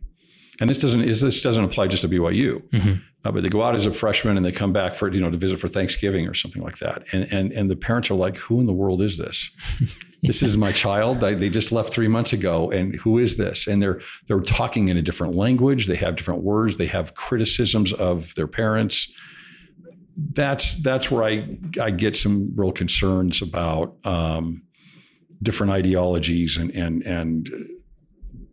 [0.61, 2.95] and this doesn't is this doesn't apply just to BYU, mm-hmm.
[3.25, 5.31] uh, but they go out as a freshman and they come back for you know
[5.31, 8.37] to visit for Thanksgiving or something like that, and and and the parents are like,
[8.37, 9.51] who in the world is this?
[10.23, 11.25] this is my child.
[11.25, 13.67] I, they just left three months ago, and who is this?
[13.67, 15.87] And they're they're talking in a different language.
[15.87, 16.77] They have different words.
[16.77, 19.13] They have criticisms of their parents.
[20.17, 24.63] That's that's where I I get some real concerns about um,
[25.43, 27.51] different ideologies and and and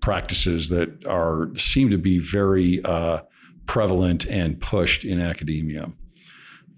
[0.02, 3.22] practices that are seem to be very uh,
[3.66, 5.91] prevalent and pushed in academia.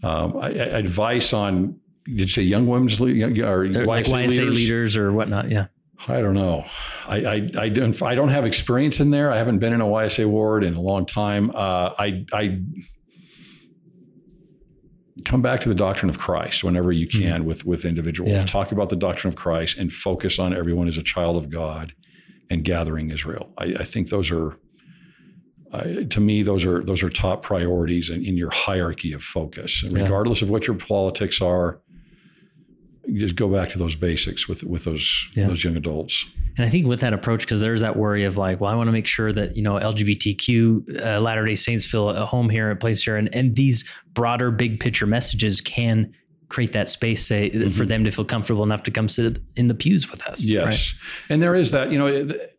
[0.04, 3.10] Um, I, I, advice on did you say young women's le-
[3.46, 4.54] or like YSA leaders?
[4.54, 5.50] leaders or whatnot.
[5.50, 5.68] Yeah.
[6.06, 6.66] I don't know.
[7.08, 9.32] I, I, I don't I don't have experience in there.
[9.32, 11.50] I haven't been in a YSA ward in a long time.
[11.52, 12.62] Uh, I I
[15.24, 18.32] come back to the doctrine of Christ whenever you can with with individuals.
[18.32, 18.46] Yeah.
[18.46, 21.94] Talk about the doctrine of Christ and focus on everyone as a child of God
[22.50, 23.52] and gathering Israel.
[23.58, 24.58] I, I think those are.
[25.72, 29.82] I to me, those are those are top priorities in, in your hierarchy of focus.
[29.84, 30.04] And Yeah.
[30.04, 31.82] regardless of what your politics are,
[33.06, 35.48] you just go back to those basics with with those Yeah.
[35.48, 36.26] those young adults.
[36.56, 38.88] And I think with that approach, because there's that worry of like, well, I want
[38.88, 42.70] to make sure that you know LGBTQ uh, Latter Day Saints feel a home here,
[42.70, 43.84] a place here, and and these
[44.14, 46.14] broader, big picture messages can
[46.54, 47.88] create that space, say, for mm-hmm.
[47.88, 50.46] them to feel comfortable enough to come sit in the pews with us.
[50.46, 51.34] Yes, right?
[51.34, 51.92] and there is that.
[51.92, 52.50] You know, it-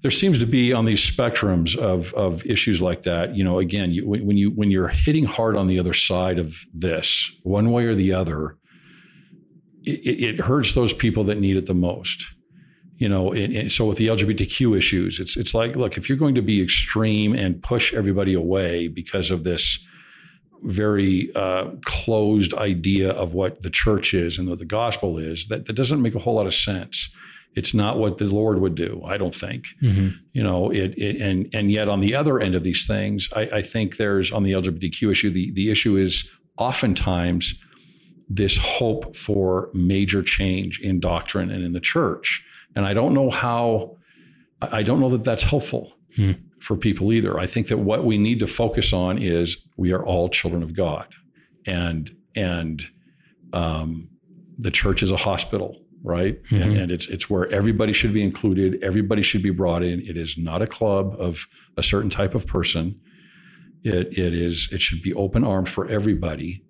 [0.00, 3.34] there seems to be on these spectrums of of issues like that.
[3.34, 6.56] You know, again, you, when you when you're hitting hard on the other side of
[6.72, 8.56] this, one way or the other,
[9.84, 12.32] it, it it hurts those people that need it the most.
[12.96, 16.18] You know, and, and so with the LGBTQ issues, it's it's like, look, if you're
[16.18, 19.78] going to be extreme and push everybody away because of this
[20.62, 25.66] very uh, closed idea of what the church is and what the gospel is, that,
[25.66, 27.10] that doesn't make a whole lot of sense.
[27.54, 29.66] It's not what the Lord would do, I don't think.
[29.82, 30.14] Mhm.
[30.32, 33.42] You know, it, it and and yet on the other end of these things, I,
[33.42, 36.28] I think there's on the LGBTQ issue, the, the issue is
[36.58, 37.54] oftentimes
[38.28, 42.44] this hope for major change in doctrine and in the church.
[42.76, 43.96] And I don't know how,
[44.60, 46.32] I don't know that that's helpful Hmm.
[46.60, 47.38] For people either.
[47.38, 50.74] I think that what we need to focus on is we are all children of
[50.74, 51.06] God,
[51.66, 52.82] and and
[53.52, 54.08] um,
[54.58, 56.38] the church is a hospital, right?
[56.50, 56.82] And, Mhm.
[56.82, 58.82] and it's it's where everybody should be included.
[58.82, 60.00] Everybody should be brought in.
[60.00, 61.46] It is not a club of
[61.76, 63.00] a certain type of person.
[63.84, 66.62] It it is it should be open armed for everybody.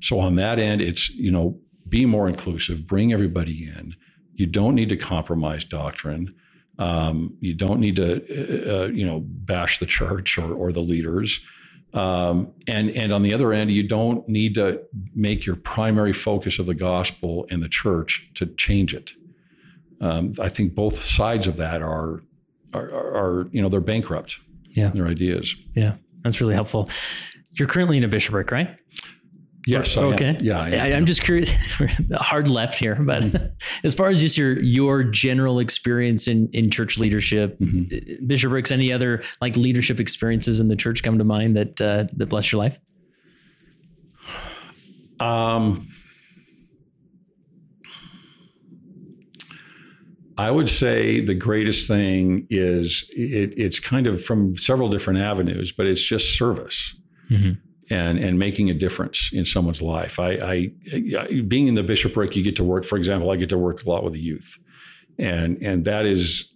[0.00, 3.94] So on that end, it's you know be more inclusive, bring everybody in.
[4.34, 6.34] You don't need to compromise doctrine.
[6.82, 10.80] Um, you don't need to uh, uh, you know bash the church or or the
[10.80, 11.40] leaders.
[11.94, 14.82] Um, and and on the other end, you don't need to
[15.14, 19.12] make your primary focus of the gospel and the church to change it.
[20.00, 22.22] Um, I think both sides of that are
[22.72, 24.38] are, are, are you know they're bankrupt.
[24.74, 24.86] Yeah.
[24.88, 25.54] in their ideas.
[25.74, 26.88] Yeah, that's really helpful.
[27.52, 28.80] You're currently in a bishopric, right?
[29.66, 29.96] Yes.
[29.96, 30.04] Am.
[30.14, 30.36] okay.
[30.40, 30.60] Yeah.
[30.60, 30.80] I am.
[30.80, 31.50] I, am just curious.
[32.14, 33.24] hard left here, but
[33.84, 38.26] as far as just your your general experience in in church leadership, Mhm.
[38.26, 42.26] bishoprics, any other like leadership experiences in the church come to mind that uh, that
[42.26, 42.78] bless your life?
[45.20, 45.86] Um,
[50.38, 55.72] I would say the greatest thing is it, it's kind of from several different avenues,
[55.72, 56.94] but it's just service
[57.30, 57.58] Mhm.
[57.92, 60.18] And and making a difference in someone's life.
[60.18, 60.72] I, I,
[61.18, 62.84] I being in the bishopric, you get to work.
[62.84, 64.58] For example, I get to work a lot with the youth,
[65.18, 66.54] and and that is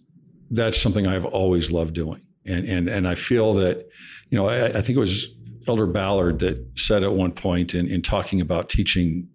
[0.49, 2.21] that's something I've always loved doing.
[2.45, 3.87] And and and I feel that,
[4.31, 5.27] you know, I, I think it was
[5.67, 9.27] Elder Ballard that said at one point in, in talking about teaching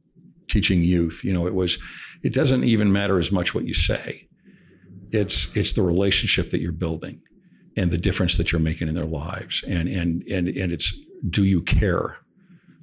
[0.48, 1.78] teaching youth, you know, it was
[2.24, 4.26] it doesn't even matter as much what you say.
[5.12, 7.20] It's it's the relationship that you're building
[7.76, 9.62] and the difference that you're making in their lives.
[9.68, 10.92] And and and and it's
[11.28, 12.16] do you care?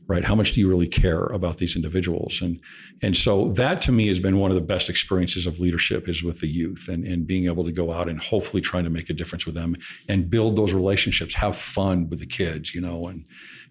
[0.08, 0.26] Right?
[0.26, 2.42] How much do you really care about these individuals?
[2.42, 2.60] And
[3.04, 6.24] and so that to me has been one of the best experiences of leadership is
[6.24, 9.12] with the youth and, and being able to go out and hopefully trying to make
[9.12, 9.76] a difference with them
[10.08, 13.26] and build those relationships, have fun with the kids, you know, and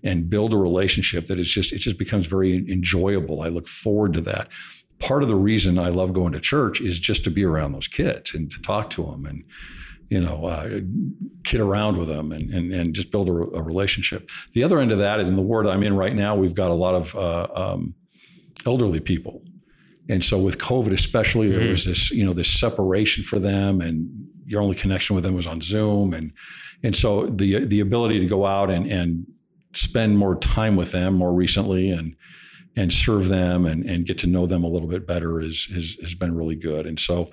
[0.05, 3.43] and build a relationship that is just it just becomes very enjoyable.
[3.43, 4.49] I look forward to that.
[5.01, 7.89] Part of the reason I love going to church is just to be around those
[7.89, 9.45] kids and to talk to them and
[10.11, 10.81] you know uh,
[11.45, 14.31] kid around with them and and, and just build a, a relationship.
[14.55, 16.35] The other end of that is in the ward I'm in right now.
[16.37, 17.95] We've got a lot of uh, um,
[18.67, 19.43] elderly people.
[20.11, 21.71] And so with COVID, especially, there Mhm.
[21.71, 24.09] was this, you know, this separation for them, and
[24.47, 26.33] your only connection with them was on Zoom, and
[26.83, 29.27] and so the the ability to go out and and
[29.75, 32.17] spend more time with them more recently, and
[32.75, 35.97] and serve them and and get to know them a little bit better is has
[36.01, 36.87] has been really good.
[36.87, 37.29] And so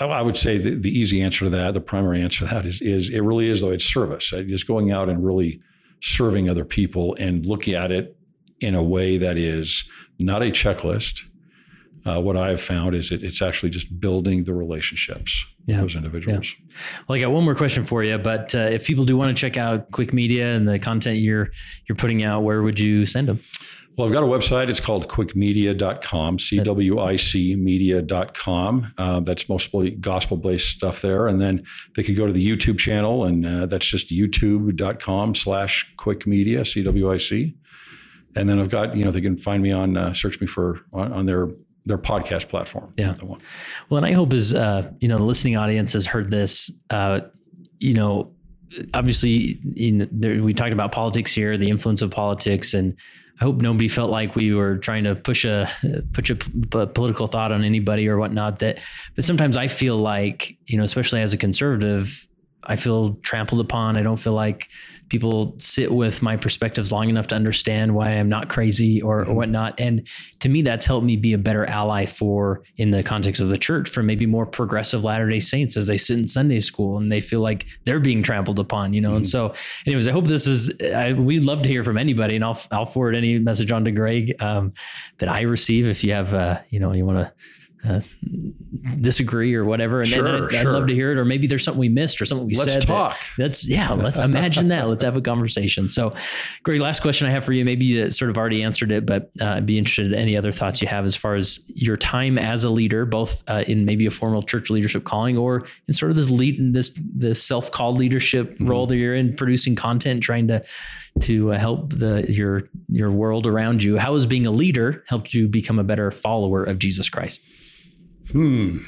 [0.00, 2.80] I, would say the, the easy answer to that, the primary answer to that is
[2.82, 5.60] is it really is though it's service, just going out and really
[6.02, 8.16] serving other people and looking at it
[8.60, 9.84] in a way that is
[10.18, 11.20] not a checklist.
[12.06, 15.76] Uh, what I have found is it, it's actually just building the relationships Yeah.
[15.76, 16.54] with those individuals.
[17.08, 19.40] Well, I got one more question for you, but uh, if people do want to
[19.40, 21.48] check out Cwic Media and the content you're
[21.88, 23.40] you're putting out, where would you send them?
[23.96, 24.68] Well, I've got a website.
[24.68, 28.92] It's called cwicmedia.com, C W I C media.com.
[28.98, 31.28] Uh, that's mostly gospel based stuff there.
[31.28, 31.64] And then
[31.94, 36.82] they could go to the YouTube channel, and uh, that's just youtube.com slash cwicmedia, C
[36.82, 37.54] W I C.
[38.34, 40.80] And then I've got, you know, they can find me on, uh, search me for
[40.92, 41.48] on, on their
[41.84, 42.92] their podcast platform.
[42.96, 43.14] Yeah.
[43.22, 46.70] Well, and I hope is uh, you know the listening audience has heard this.
[46.90, 47.20] Uh,
[47.78, 48.32] you know,
[48.92, 52.96] obviously, in there, we talked about politics here, the influence of politics, and
[53.40, 55.68] I hope nobody felt like we were trying to push a
[56.12, 56.36] push a,
[56.78, 58.60] a political thought on anybody or whatnot.
[58.60, 58.78] That,
[59.16, 62.28] but sometimes I feel like you know, especially as a conservative,
[62.62, 63.96] I feel trampled upon.
[63.96, 64.68] I don't feel like
[65.08, 69.30] people sit with my perspectives long enough to understand why I'm not crazy or, mm-hmm.
[69.30, 69.78] or whatnot.
[69.78, 70.06] And
[70.40, 73.58] to me, that's helped me be a better ally for, in the context of the
[73.58, 77.12] church, for maybe more progressive Latter day Saints as they sit in Sunday school and
[77.12, 79.10] they feel like they're being trampled upon, you know?
[79.10, 79.16] Mm-hmm.
[79.18, 79.54] And so,
[79.86, 82.86] anyways, I hope this is, I, we'd love to hear from anybody and I'll, I'll
[82.86, 84.72] forward any message on to Greg um,
[85.18, 87.32] that I receive if you have, uh, you know, you want to
[87.86, 88.00] uh,
[89.00, 90.00] disagree or whatever.
[90.00, 90.60] And sure, then I'd, sure.
[90.60, 91.18] I'd, love to hear it.
[91.18, 92.82] Or maybe there's something we missed or something we let's said.
[92.82, 93.12] Talk.
[93.12, 93.92] That, that's yeah.
[93.92, 94.88] Let's imagine that.
[94.88, 95.88] Let's have a conversation.
[95.88, 96.14] So,
[96.62, 97.64] Greg, last question I have for you.
[97.64, 100.52] Maybe you sort of already answered it, but uh, I'd be interested in any other
[100.52, 104.06] thoughts you have as far as your time as a leader, both uh, in maybe
[104.06, 107.98] a formal church leadership calling or in sort of this lead, this this self called
[107.98, 108.68] leadership mm-hmm.
[108.68, 110.60] role that you're in, producing content, trying to
[111.20, 113.98] to uh, help the your your world around you.
[113.98, 117.42] How has being a leader helped you become a better follower of Jesus Christ?
[118.32, 118.78] Hmm.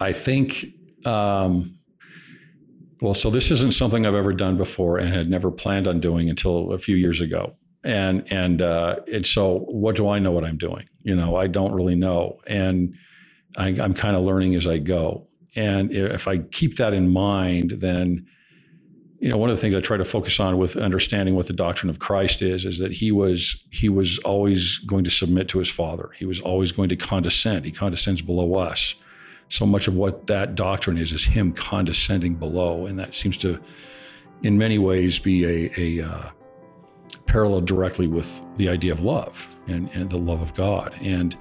[0.00, 0.66] I think,
[1.04, 1.78] um,
[3.00, 6.28] well, so this isn't something I've ever done before and had never planned on doing
[6.28, 7.54] until a few years ago.
[7.84, 10.88] And and uh, and so, what do I know what I'm doing?
[11.02, 12.96] You know, I don't really know, and
[13.56, 15.28] I, I'm kind of learning as I go.
[15.54, 18.26] And if I keep that in mind, then
[19.18, 21.52] you know, one of the things I try to focus on with understanding what the
[21.52, 25.58] doctrine of Christ is, is that he was he was always going to submit to
[25.58, 26.10] his Father.
[26.16, 27.64] He was always going to condescend.
[27.64, 28.94] He condescends below us.
[29.48, 33.60] So much of what that doctrine is is him condescending below, and that seems to,
[34.42, 36.30] in many ways, be a, a uh,
[37.26, 40.94] parallel directly with the idea of love and, and the love of God.
[41.00, 41.36] And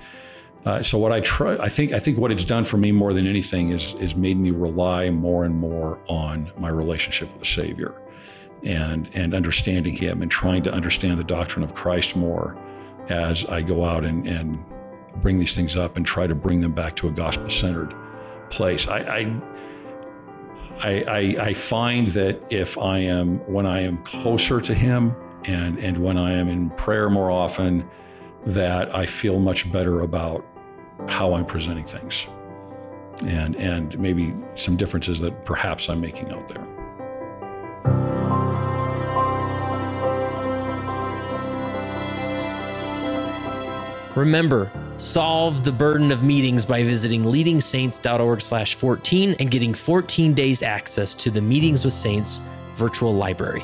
[0.66, 3.14] uh, so what I try, I think, I think what it's done for me more
[3.14, 7.46] than anything is is made me rely more and more on my relationship with the
[7.46, 8.02] Savior,
[8.64, 12.58] and and understanding Him and trying to understand the doctrine of Christ more
[13.10, 14.66] as I go out and and
[15.22, 17.94] bring these things up and try to bring them back to a gospel centered
[18.50, 18.88] place.
[18.88, 19.42] I, I
[20.82, 25.98] I, I, find that if I am when I am closer to Him and and
[25.98, 27.88] when I am in prayer more often,
[28.48, 30.46] that I feel much better about
[31.08, 32.26] how I'm presenting things
[33.26, 36.66] and and maybe some differences that perhaps I'm making out there.
[44.16, 50.64] Remember, solve the burden of meetings by visiting leadingsaints.org slash 14 and getting 14 days
[50.64, 52.40] access to the Meetings with Saints
[52.76, 53.64] virtual library.